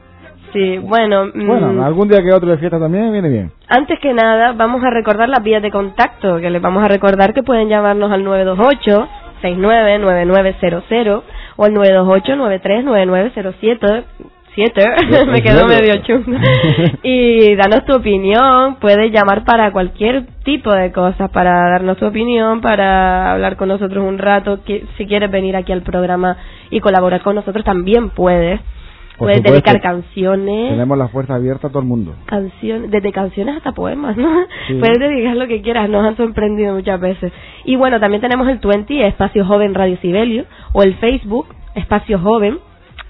sí, 0.53 0.79
bueno. 0.79 1.27
mm, 1.27 1.47
Bueno, 1.47 1.85
algún 1.85 2.09
día 2.09 2.23
que 2.23 2.33
otro 2.35 2.51
de 2.51 2.59
fiesta 2.59 2.79
también 2.79 3.11
viene 3.13 3.29
bien. 3.29 3.53
Antes 3.69 3.99
que 4.01 4.13
nada, 4.13 4.53
vamos 4.53 4.83
a 4.85 4.91
recordar 4.91 5.29
las 5.29 5.43
vías 5.43 5.63
de 5.63 5.71
contacto, 5.71 6.39
que 6.39 6.51
les 6.51 6.61
vamos 6.61 6.83
a 6.85 6.89
recordar 6.89 7.33
que 7.33 7.43
pueden 7.43 7.69
llamarnos 7.69 8.13
al 8.13 8.23
928 8.23 9.09
699900 9.43 11.25
o 11.61 11.67
el 11.67 11.75
928-939907. 11.75 14.05
Siete, 14.55 14.83
me 15.27 15.43
nueve. 15.45 15.67
medio 15.69 15.97
chungo. 16.03 16.33
y 17.05 17.55
danos 17.55 17.85
tu 17.85 17.95
opinión, 17.95 18.77
puedes 18.81 19.13
llamar 19.13 19.45
para 19.45 19.71
cualquier 19.71 20.27
tipo 20.43 20.73
de 20.73 20.91
cosas, 20.91 21.31
para 21.31 21.71
darnos 21.71 21.99
tu 21.99 22.07
opinión, 22.07 22.61
para 22.61 23.31
hablar 23.31 23.57
con 23.57 23.69
nosotros 23.69 24.05
un 24.05 24.19
rato, 24.19 24.65
que, 24.65 24.87
si 24.97 25.07
quieres 25.07 25.31
venir 25.31 25.55
aquí 25.55 25.71
al 25.71 25.83
programa 25.83 26.37
y 26.71 26.81
colaborar 26.81 27.23
con 27.23 27.37
nosotros 27.37 27.65
también 27.65 28.11
puedes. 28.11 28.61
Puedes 29.21 29.37
supuesto. 29.39 29.53
dedicar 29.53 29.81
canciones, 29.81 30.71
Tenemos 30.71 30.99
la 30.99 31.07
puerta 31.09 31.35
abierta 31.37 31.69
a 31.69 31.71
todo 31.71 31.81
el 31.81 31.89
mundo. 31.89 32.15
canciones, 32.27 32.91
desde 32.91 33.13
canciones 33.13 33.57
hasta 33.57 33.71
poemas, 33.73 34.17
¿no? 34.17 34.29
Sí. 34.67 34.75
Puedes 34.75 34.99
dedicar 34.99 35.37
lo 35.37 35.47
que 35.47 35.63
quieras, 35.63 35.89
nos 35.89 36.05
han 36.05 36.17
sorprendido 36.17 36.75
muchas 36.75 36.99
veces. 37.01 37.33
Y 37.65 37.77
bueno, 37.77 38.01
también 38.01 38.21
tenemos 38.21 38.49
el 38.49 38.59
20, 38.59 39.07
Espacio 39.07 39.45
Joven 39.47 39.75
Radio 39.75 39.97
Sibelio, 40.03 40.45
o 40.73 40.83
el 40.83 40.95
Facebook, 40.97 41.47
Espacio 41.77 42.19
Joven, 42.19 42.59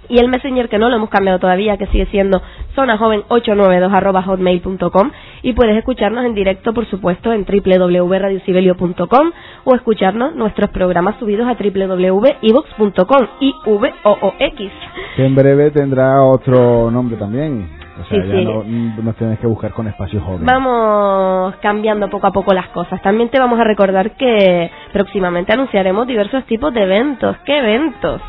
y 0.08 0.18
el 0.18 0.28
Messenger 0.28 0.68
que 0.68 0.78
no 0.78 0.88
lo 0.90 0.96
hemos 0.96 1.08
cambiado 1.08 1.38
todavía, 1.38 1.76
que 1.76 1.86
sigue 1.86 2.06
siendo 2.06 2.42
zonajoven892 2.74 3.92
arroba 3.92 4.22
hotmail.com 4.22 5.10
y 5.42 5.52
puedes 5.52 5.76
escucharnos 5.76 6.24
en 6.24 6.34
directo, 6.34 6.72
por 6.72 6.86
supuesto, 6.86 7.32
en 7.32 7.44
www.radiosibelio.com 7.44 9.30
o 9.64 9.74
escucharnos 9.74 10.34
nuestros 10.34 10.70
programas 10.70 11.16
subidos 11.18 11.46
a 11.48 11.54
www.ivox.com 11.54 13.26
i 13.40 13.52
v 13.66 13.92
o 14.04 14.16
o 14.20 14.34
x 14.38 14.72
Que 15.16 15.24
en 15.26 15.34
breve 15.34 15.70
tendrá 15.70 16.22
otro 16.22 16.90
nombre 16.90 17.16
también. 17.16 17.68
O 18.00 18.04
sea, 18.04 18.22
Sí, 18.22 18.28
ya 18.28 18.34
sí. 18.34 18.44
no 18.44 18.64
nos 19.02 19.16
tienes 19.16 19.38
que 19.38 19.46
buscar 19.46 19.72
con 19.72 19.86
espacio 19.86 20.20
joven. 20.22 20.46
Vamos 20.46 21.54
cambiando 21.60 22.08
poco 22.08 22.26
a 22.26 22.32
poco 22.32 22.54
las 22.54 22.68
cosas. 22.68 23.00
También 23.02 23.28
te 23.28 23.38
vamos 23.38 23.60
a 23.60 23.64
recordar 23.64 24.12
que 24.12 24.70
próximamente 24.92 25.52
anunciaremos 25.52 26.06
diversos 26.06 26.44
tipos 26.44 26.72
de 26.72 26.82
eventos. 26.82 27.36
¿Qué 27.44 27.58
eventos? 27.58 28.22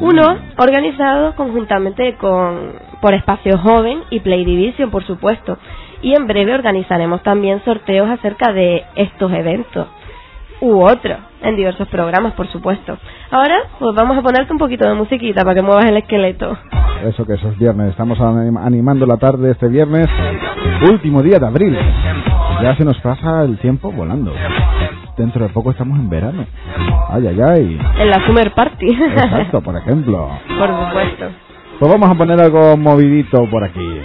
Uno 0.00 0.36
organizado 0.58 1.34
conjuntamente 1.36 2.14
con 2.16 2.72
por 3.00 3.14
Espacio 3.14 3.58
Joven 3.58 4.00
y 4.10 4.20
Play 4.20 4.44
Division, 4.44 4.90
por 4.90 5.04
supuesto. 5.04 5.56
Y 6.04 6.14
en 6.14 6.26
breve 6.26 6.54
organizaremos 6.54 7.22
también 7.22 7.62
sorteos 7.64 8.08
acerca 8.10 8.52
de 8.52 8.84
estos 8.94 9.32
eventos 9.32 9.86
u 10.60 10.82
otros 10.82 11.18
en 11.42 11.56
diversos 11.56 11.88
programas, 11.88 12.32
por 12.34 12.46
supuesto. 12.48 12.96
Ahora, 13.30 13.56
pues 13.78 13.94
vamos 13.94 14.16
a 14.16 14.22
ponerte 14.22 14.52
un 14.52 14.58
poquito 14.58 14.86
de 14.88 14.94
musiquita 14.94 15.42
para 15.42 15.54
que 15.56 15.62
muevas 15.62 15.86
el 15.86 15.96
esqueleto. 15.96 16.56
Eso 17.04 17.26
que 17.26 17.34
eso 17.34 17.48
es 17.48 17.58
viernes. 17.58 17.90
Estamos 17.90 18.18
anim- 18.20 18.58
animando 18.64 19.04
la 19.06 19.16
tarde 19.16 19.46
de 19.46 19.52
este 19.52 19.68
viernes, 19.68 20.06
último 20.90 21.22
día 21.22 21.38
de 21.38 21.46
abril. 21.46 21.76
Ya 22.62 22.76
se 22.76 22.84
nos 22.84 22.98
pasa 23.00 23.42
el 23.44 23.58
tiempo 23.58 23.90
volando. 23.90 24.32
Dentro 25.16 25.44
de 25.46 25.52
poco 25.52 25.70
estamos 25.70 25.98
en 25.98 26.08
verano. 26.10 26.46
Ay, 27.10 27.26
ay, 27.28 27.40
ay. 27.40 27.78
En 27.98 28.10
la 28.10 28.24
Summer 28.26 28.52
Party. 28.52 28.86
Exacto, 28.88 29.60
por 29.62 29.76
ejemplo. 29.76 30.28
por 30.58 30.68
supuesto. 30.68 31.24
Pues 31.78 31.92
vamos 31.92 32.10
a 32.10 32.14
poner 32.14 32.40
algo 32.40 32.76
movidito 32.76 33.48
por 33.50 33.64
aquí. 33.64 34.00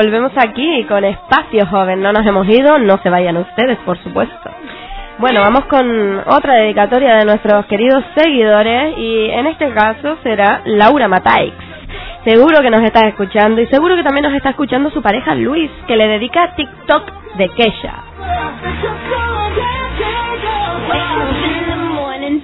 Volvemos 0.00 0.32
aquí 0.36 0.84
con 0.84 1.04
Espacio 1.04 1.66
Joven. 1.66 2.00
No 2.00 2.10
nos 2.12 2.26
hemos 2.26 2.48
ido, 2.48 2.78
no 2.78 2.96
se 3.02 3.10
vayan 3.10 3.36
ustedes, 3.36 3.76
por 3.84 3.98
supuesto. 4.02 4.50
Bueno, 5.18 5.42
vamos 5.42 5.66
con 5.66 6.22
otra 6.26 6.54
dedicatoria 6.54 7.16
de 7.16 7.26
nuestros 7.26 7.66
queridos 7.66 8.02
seguidores 8.16 8.96
y 8.96 9.28
en 9.30 9.46
este 9.46 9.70
caso 9.74 10.16
será 10.22 10.62
Laura 10.64 11.06
Mataix. 11.06 11.52
Seguro 12.24 12.62
que 12.62 12.70
nos 12.70 12.82
está 12.82 13.06
escuchando 13.08 13.60
y 13.60 13.66
seguro 13.66 13.94
que 13.94 14.02
también 14.02 14.24
nos 14.24 14.34
está 14.34 14.50
escuchando 14.50 14.90
su 14.90 15.02
pareja 15.02 15.34
Luis, 15.34 15.70
que 15.86 15.96
le 15.96 16.08
dedica 16.08 16.54
TikTok 16.56 17.36
de 17.36 17.48
Kesha. 17.50 17.94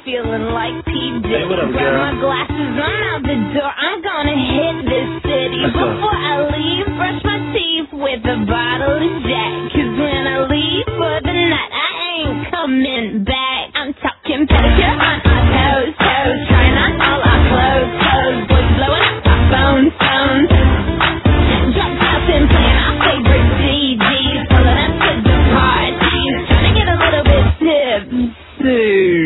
Feeling 0.07 0.55
like 0.55 0.87
P. 0.87 0.93
Diddy. 1.19 1.51
Grab 1.51 1.99
my 1.99 2.15
glasses, 2.23 2.71
I'm 2.79 3.03
out 3.11 3.23
the 3.27 3.37
door. 3.59 3.73
I'm 3.75 3.99
gonna 4.07 4.39
hit 4.39 4.77
this 4.87 5.11
city. 5.27 5.67
Before 5.67 6.15
I 6.15 6.47
leave, 6.47 6.87
brush 6.95 7.21
my 7.27 7.39
teeth 7.51 7.91
with 7.91 8.23
a 8.23 8.39
bottle 8.47 9.03
of 9.03 9.15
Jack. 9.27 9.51
Cause 9.75 9.93
when 9.99 10.23
I 10.31 10.47
leave 10.47 10.87
for 10.95 11.15
the 11.27 11.35
night, 11.35 11.73
I 11.75 11.91
ain't 12.23 12.39
coming 12.55 13.25
back. 13.27 13.63
I'm 13.75 13.91
talking 13.99 14.47
pedicure 14.47 14.95
on 14.95 15.19
our 15.27 15.43
toes, 15.51 15.91
toes. 15.99 16.39
Trying 16.55 16.79
on 16.79 16.93
all 17.03 17.21
our 17.27 17.41
clothes, 17.51 17.91
clothes. 17.99 18.43
Boys 18.47 18.71
blowing 18.79 19.11
up 19.11 19.27
our 19.27 19.43
phones, 19.51 19.91
phones. 19.99 20.51
Dropped 21.75 21.99
out 22.07 22.31
and 22.31 22.47
playing 22.47 22.79
our 22.79 22.95
favorite 23.03 23.49
CDs. 23.59 24.39
Pulling 24.55 24.79
up 24.87 24.95
to 25.03 25.11
the 25.19 25.37
parties. 25.51 26.37
Trying 26.47 26.63
to 26.63 26.73
get 26.79 26.87
a 26.95 26.97
little 27.03 27.25
bit 27.27 27.45
tipsy. 27.59 29.26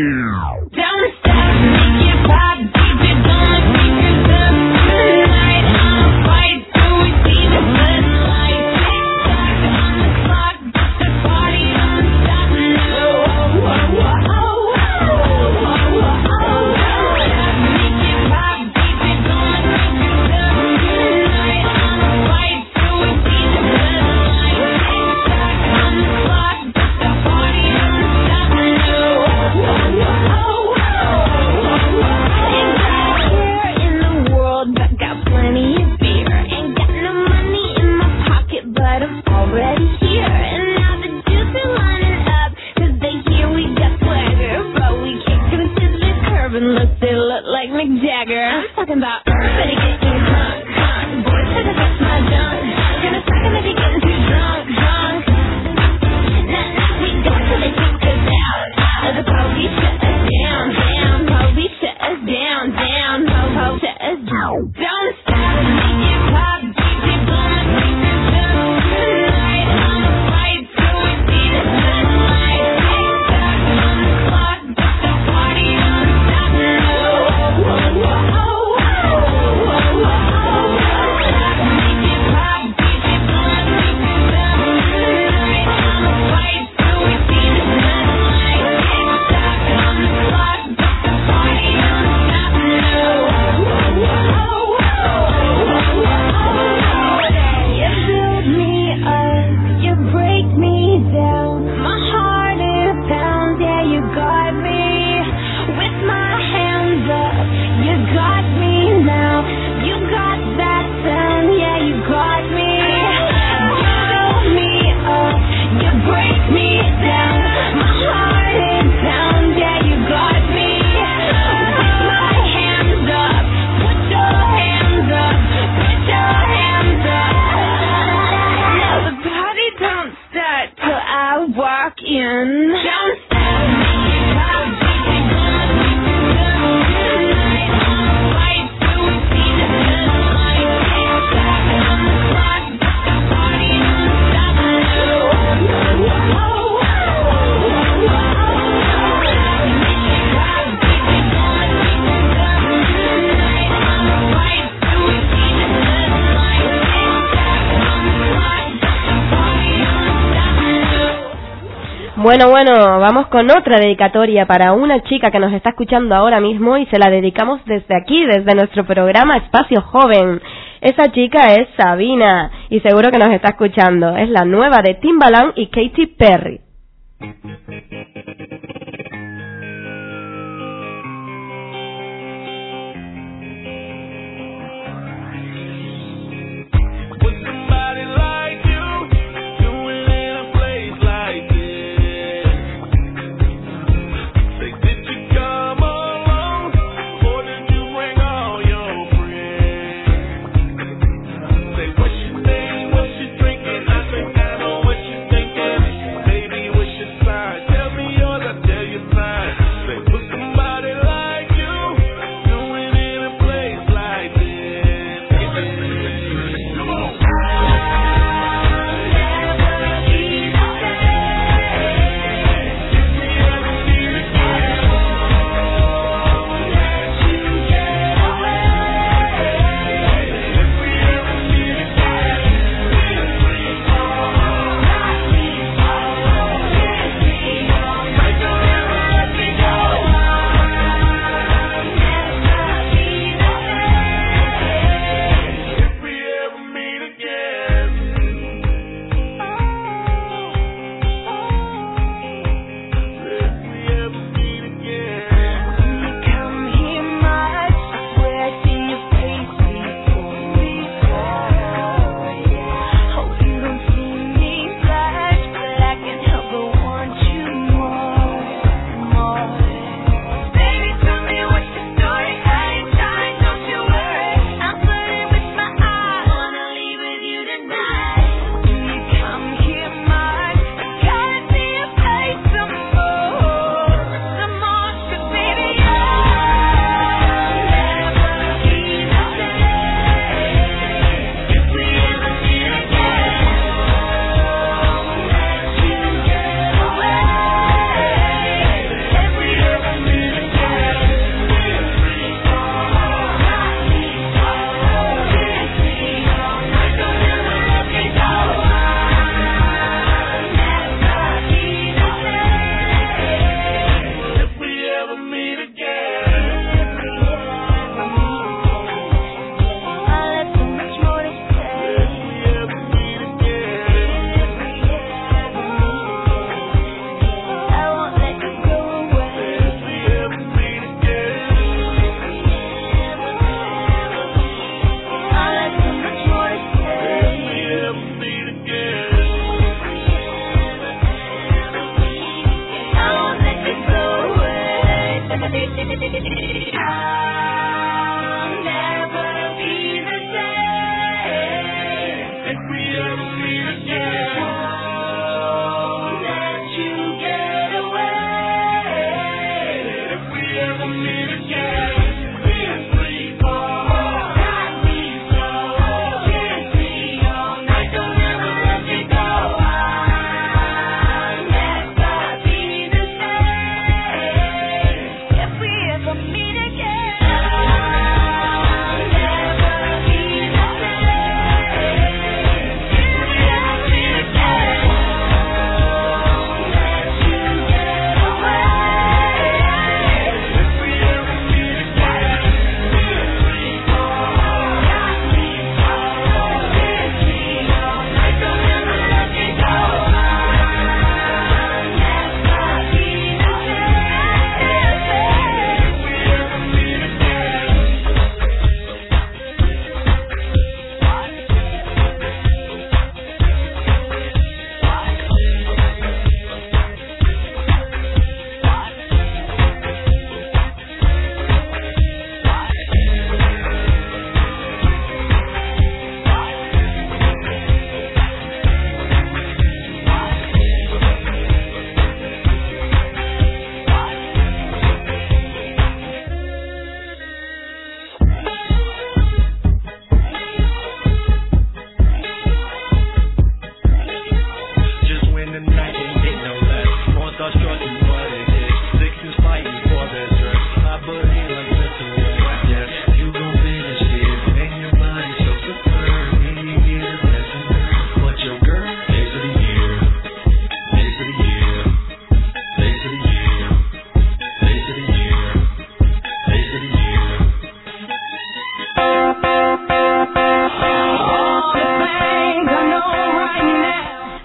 Bueno, 162.31 162.49
bueno, 162.49 163.01
vamos 163.01 163.27
con 163.27 163.51
otra 163.51 163.81
dedicatoria 163.81 164.47
para 164.47 164.73
una 164.73 165.03
chica 165.03 165.33
que 165.33 165.41
nos 165.41 165.53
está 165.53 165.71
escuchando 165.71 166.15
ahora 166.15 166.41
mismo 166.41 166.77
y 166.77 166.87
se 166.87 166.97
la 166.97 167.11
dedicamos 167.11 167.61
desde 167.65 167.97
aquí, 167.97 168.25
desde 168.25 168.55
nuestro 168.55 168.87
programa 168.87 169.37
Espacio 169.37 169.83
Joven. 169.83 170.41
Esa 170.81 171.11
chica 171.11 171.55
es 171.55 171.67
Sabina 171.77 172.49
y 172.69 172.79
seguro 172.83 173.11
que 173.11 173.19
nos 173.19 173.31
está 173.31 173.49
escuchando. 173.49 174.17
Es 174.17 174.31
la 174.31 174.45
nueva 174.45 174.77
de 174.81 174.95
Timbaland 174.95 175.55
y 175.57 175.67
Katy 175.71 176.07
Perry. 176.07 176.61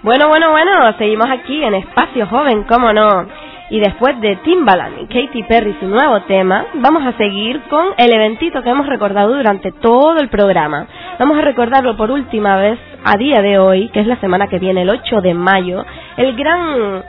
Bueno, 0.06 0.28
bueno, 0.28 0.51
bueno, 0.51 0.72
seguimos 0.99 1.26
aquí 1.32 1.64
en 1.64 1.74
Espacio 1.74 2.28
Joven, 2.28 2.66
cómo 2.66 2.93
no. 2.93 3.26
Y 3.72 3.80
después 3.80 4.22
de 4.22 4.36
Timbaland 4.36 4.99
y 5.01 5.08
Katy 5.08 5.41
Perry 5.45 5.76
su 5.80 5.88
nuevo 5.88 6.22
tema, 6.28 6.64
vamos 6.76 7.03
a 7.08 7.18
seguir 7.18 7.60
con 7.72 7.88
el 7.97 8.14
eventito 8.14 8.62
que 8.62 8.70
hemos 8.70 8.86
recordado 8.86 9.36
durante 9.36 9.72
todo 9.72 10.18
el 10.20 10.30
programa. 10.30 10.86
Vamos 11.18 11.39
a 11.39 11.41
recordarlo 11.41 11.97
por 11.97 12.12
última 12.12 12.56
vez 12.56 12.78
a 13.03 13.18
día 13.18 13.41
de 13.41 13.58
hoy, 13.58 13.89
que 13.89 14.01
es 14.01 14.06
la 14.06 14.18
semana 14.18 14.45
que 14.45 14.60
viene, 14.60 14.84
el 14.84 14.91
8 14.91 15.22
de 15.22 15.34
mayo, 15.34 15.84
el 16.18 16.36
gran 16.36 17.03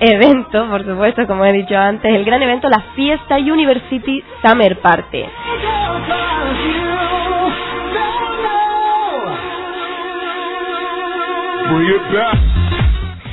evento, 0.00 0.70
por 0.70 0.86
supuesto, 0.86 1.26
como 1.26 1.44
he 1.44 1.52
dicho 1.52 1.76
antes, 1.76 2.14
el 2.14 2.24
gran 2.24 2.42
evento, 2.42 2.66
la 2.70 2.80
Fiesta 2.94 3.36
University 3.36 4.24
Summer 4.42 4.80
Party. 4.80 5.22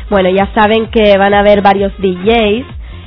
Bueno, 0.09 0.29
ya 0.29 0.49
saben 0.55 0.87
que 0.87 1.17
van 1.17 1.33
a 1.33 1.39
haber 1.39 1.61
varios 1.61 1.93
DJs, 1.99 2.65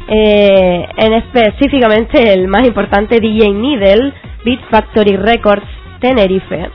eh, 0.09 0.89
en 0.97 1.13
específicamente 1.15 2.33
el 2.33 2.49
más 2.49 2.65
importante 2.67 3.19
DJ 3.21 3.53
Needle, 3.53 4.13
Beat 4.45 4.61
Factory 4.71 5.17
Records 5.17 5.67
Tenerife. 6.01 6.71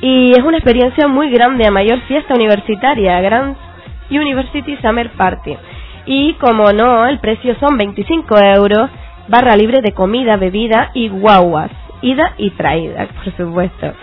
Y 0.00 0.32
es 0.32 0.42
una 0.44 0.58
experiencia 0.58 1.06
muy 1.06 1.30
grande, 1.30 1.66
a 1.66 1.70
mayor 1.70 2.00
fiesta 2.02 2.34
universitaria, 2.34 3.20
Grand 3.20 3.56
University 4.10 4.76
Summer 4.82 5.10
Party. 5.12 5.56
Y 6.06 6.34
como 6.34 6.72
no, 6.72 7.06
el 7.06 7.18
precio 7.20 7.54
son 7.60 7.78
25 7.78 8.36
euros, 8.56 8.90
barra 9.28 9.56
libre 9.56 9.80
de 9.80 9.92
comida, 9.92 10.36
bebida 10.36 10.90
y 10.94 11.08
guaguas, 11.08 11.70
ida 12.02 12.34
y 12.36 12.50
traída, 12.50 13.06
por 13.06 13.36
supuesto. 13.36 13.94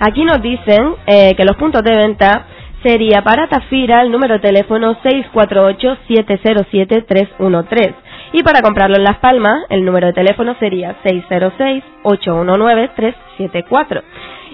Aquí 0.00 0.24
nos 0.24 0.40
dicen 0.40 0.94
eh, 1.06 1.34
que 1.36 1.44
los 1.44 1.56
puntos 1.56 1.82
de 1.82 1.96
venta 1.96 2.46
sería 2.82 3.22
para 3.22 3.48
Tafira 3.48 4.02
el 4.02 4.12
número 4.12 4.34
de 4.34 4.40
teléfono 4.40 4.94
648-707-313 5.02 7.94
y 8.32 8.44
para 8.44 8.62
comprarlo 8.62 8.96
en 8.96 9.04
Las 9.04 9.18
Palmas 9.18 9.64
el 9.70 9.84
número 9.84 10.08
de 10.08 10.12
teléfono 10.12 10.56
sería 10.60 10.96
606-819-374 11.02 14.02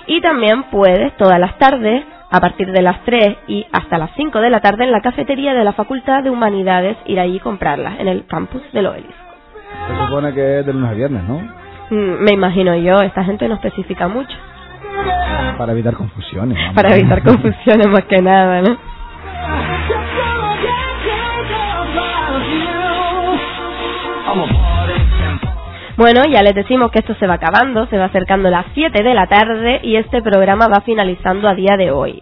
y 0.07 0.21
también 0.23 0.65
puedes 0.65 1.17
todas 1.17 1.39
las 1.39 1.57
tardes 1.59 2.05
a 2.31 2.41
partir 2.41 2.73
de 2.73 2.83
las 2.83 3.05
3 3.05 3.37
y 3.47 3.65
hasta 3.71 3.99
las 3.99 4.11
5 4.17 4.41
de 4.41 4.51
la 4.51 4.61
tarde 4.61 4.85
en 4.85 4.93
la 4.93 5.03
cafetería 5.03 5.53
de 5.53 5.65
la 5.65 5.75
Facultad 5.75 6.23
de 6.23 6.31
Humanidades 6.31 6.97
ir 7.05 7.21
allí 7.21 7.37
y 7.37 7.41
comprarlas 7.41 8.01
en 8.01 8.09
el 8.09 8.25
campus 8.27 8.63
del 8.73 8.87
Obelisco. 8.87 9.13
Se 9.89 9.97
supone 10.07 10.33
que 10.33 10.61
es 10.61 10.67
de 10.67 10.73
lunes 10.73 10.91
a 10.91 10.95
viernes, 10.95 11.23
¿no? 11.25 11.41
Mm, 11.91 12.25
me 12.25 12.33
imagino 12.33 12.75
yo, 12.77 13.03
esta 13.03 13.25
gente 13.25 13.47
no 13.47 13.57
especifica 13.57 14.09
mucho. 14.09 14.35
Para 15.59 15.73
evitar 15.73 15.95
confusiones. 15.95 16.59
vamos. 16.59 16.75
Para 16.75 16.97
evitar 16.97 17.23
confusiones 17.25 17.87
más 17.89 18.05
que 18.05 18.23
nada, 18.23 18.63
¿no? 18.63 18.95
Bueno, 25.97 26.23
ya 26.25 26.43
les 26.43 26.57
decimos 26.57 26.91
que 26.91 26.99
esto 26.99 27.15
se 27.15 27.27
va 27.27 27.35
acabando, 27.35 27.87
se 27.87 27.97
va 27.97 28.07
acercando 28.07 28.51
las 28.51 28.67
7 28.75 29.03
de 29.03 29.15
la 29.15 29.29
tarde 29.29 29.81
y 29.85 29.95
este 29.95 30.23
programa 30.23 30.67
va 30.67 30.81
finalizando 30.81 31.49
a 31.49 31.55
día 31.55 31.77
de 31.77 31.93
hoy. 31.93 32.21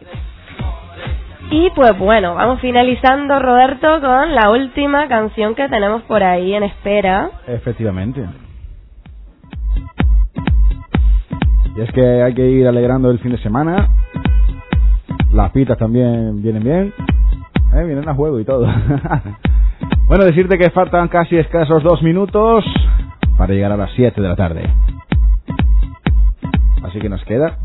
Y 1.50 1.70
pues 1.70 1.98
bueno, 1.98 2.34
vamos 2.34 2.60
finalizando, 2.60 3.38
Roberto, 3.38 4.00
con 4.00 4.34
la 4.34 4.50
última 4.50 5.08
canción 5.08 5.54
que 5.54 5.68
tenemos 5.68 6.02
por 6.02 6.22
ahí 6.22 6.54
en 6.54 6.64
espera. 6.64 7.30
Efectivamente. 7.46 8.26
Y 11.76 11.80
es 11.80 11.90
que 11.92 12.22
hay 12.22 12.34
que 12.34 12.46
ir 12.48 12.66
alegrando 12.66 13.10
el 13.10 13.18
fin 13.18 13.32
de 13.32 13.38
semana. 13.38 13.88
Las 15.32 15.50
pitas 15.52 15.78
también 15.78 16.42
vienen 16.42 16.62
bien. 16.62 16.94
Eh, 17.74 17.84
vienen 17.84 18.08
a 18.08 18.14
juego 18.14 18.38
y 18.38 18.44
todo. 18.44 18.66
bueno, 20.06 20.24
decirte 20.24 20.58
que 20.58 20.70
faltan 20.70 21.08
casi 21.08 21.36
escasos 21.38 21.82
dos 21.82 22.02
minutos 22.02 22.64
para 23.38 23.54
llegar 23.54 23.72
a 23.72 23.76
las 23.76 23.90
7 23.96 24.20
de 24.20 24.28
la 24.28 24.36
tarde. 24.36 24.70
Así 26.82 26.98
que 26.98 27.08
nos 27.08 27.24
queda 27.24 27.56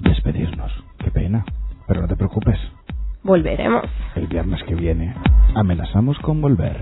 despedirnos. 0.00 0.72
Qué 0.98 1.10
pena. 1.10 1.44
Pero 1.86 2.00
no 2.00 2.08
te 2.08 2.16
preocupes. 2.16 2.58
Volveremos. 3.22 3.84
El 4.14 4.26
viernes 4.26 4.62
que 4.64 4.74
viene 4.74 5.14
amenazamos 5.54 6.18
con 6.20 6.40
volver. 6.40 6.76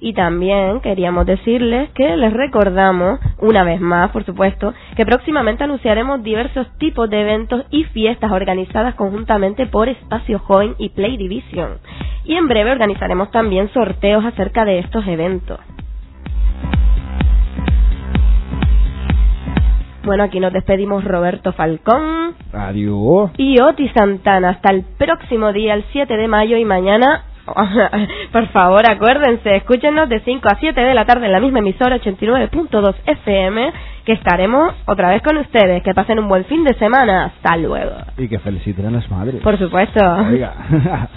Y 0.00 0.12
también 0.12 0.80
queríamos 0.80 1.26
decirles 1.26 1.90
que 1.90 2.16
les 2.16 2.32
recordamos, 2.32 3.20
una 3.38 3.64
vez 3.64 3.80
más, 3.80 4.10
por 4.10 4.24
supuesto, 4.24 4.74
que 4.96 5.04
próximamente 5.04 5.64
anunciaremos 5.64 6.22
diversos 6.22 6.66
tipos 6.78 7.10
de 7.10 7.20
eventos 7.20 7.64
y 7.70 7.84
fiestas 7.84 8.30
organizadas 8.30 8.94
conjuntamente 8.94 9.66
por 9.66 9.88
Espacio 9.88 10.38
Joven 10.38 10.74
y 10.78 10.90
Play 10.90 11.16
Division. 11.16 11.78
Y 12.24 12.34
en 12.34 12.46
breve 12.48 12.72
organizaremos 12.72 13.30
también 13.30 13.72
sorteos 13.72 14.24
acerca 14.24 14.64
de 14.64 14.80
estos 14.80 15.06
eventos. 15.06 15.58
Bueno, 20.08 20.24
aquí 20.24 20.40
nos 20.40 20.54
despedimos 20.54 21.04
Roberto 21.04 21.52
Falcón 21.52 22.34
Adiós. 22.54 23.30
y 23.36 23.60
Oti 23.60 23.90
Santana. 23.90 24.48
Hasta 24.48 24.70
el 24.70 24.82
próximo 24.96 25.52
día, 25.52 25.74
el 25.74 25.84
7 25.92 26.16
de 26.16 26.28
mayo 26.28 26.56
y 26.56 26.64
mañana. 26.64 27.24
Por 28.32 28.46
favor, 28.48 28.82
acuérdense, 28.90 29.56
escúchenos 29.56 30.08
de 30.08 30.20
5 30.20 30.48
a 30.48 30.56
7 30.58 30.80
de 30.80 30.94
la 30.94 31.04
tarde 31.04 31.26
en 31.26 31.32
la 31.32 31.40
misma 31.40 31.60
emisora 31.60 31.96
89.2 31.96 32.94
FM, 33.06 33.72
que 34.04 34.12
estaremos 34.12 34.74
otra 34.86 35.10
vez 35.10 35.22
con 35.22 35.36
ustedes. 35.36 35.82
Que 35.82 35.94
pasen 35.94 36.18
un 36.18 36.28
buen 36.28 36.44
fin 36.44 36.64
de 36.64 36.74
semana. 36.74 37.26
Hasta 37.26 37.56
luego. 37.56 37.96
Y 38.16 38.28
que 38.28 38.38
feliciten 38.38 38.86
a 38.86 38.90
las 38.90 39.10
madres. 39.10 39.42
Por 39.42 39.58
supuesto. 39.58 40.00
Oiga. 40.30 40.54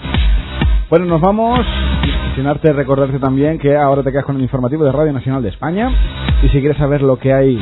bueno, 0.90 1.06
nos 1.06 1.20
vamos. 1.20 1.60
Sin 2.36 2.46
arte 2.46 2.72
recordarte 2.72 3.18
también 3.18 3.58
que 3.58 3.76
ahora 3.76 4.02
te 4.02 4.10
quedas 4.10 4.24
con 4.24 4.36
el 4.36 4.42
informativo 4.42 4.84
de 4.84 4.92
Radio 4.92 5.12
Nacional 5.12 5.42
de 5.42 5.50
España. 5.50 5.90
Y 6.42 6.48
si 6.48 6.60
quieres 6.60 6.78
saber 6.78 7.02
lo 7.02 7.18
que 7.18 7.32
hay 7.32 7.58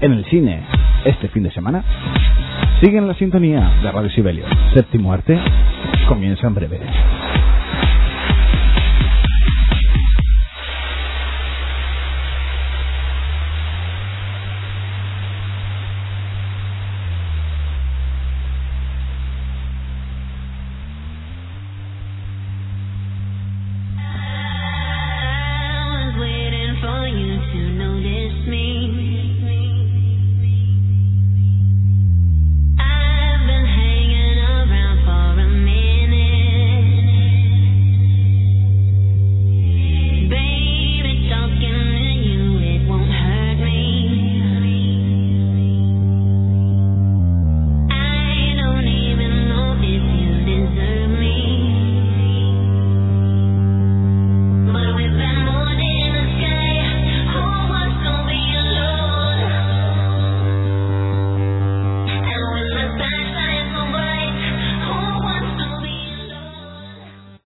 en 0.00 0.12
el 0.12 0.24
cine 0.26 0.62
este 1.04 1.28
fin 1.28 1.42
de 1.42 1.50
semana, 1.52 1.84
sigue 2.80 2.98
en 2.98 3.08
la 3.08 3.14
sintonía 3.14 3.72
de 3.82 3.90
Radio 3.90 4.10
Sibelio. 4.10 4.44
Séptimo 4.74 5.12
arte 5.12 5.38
comienza 6.08 6.46
en 6.46 6.54
breve. 6.54 6.80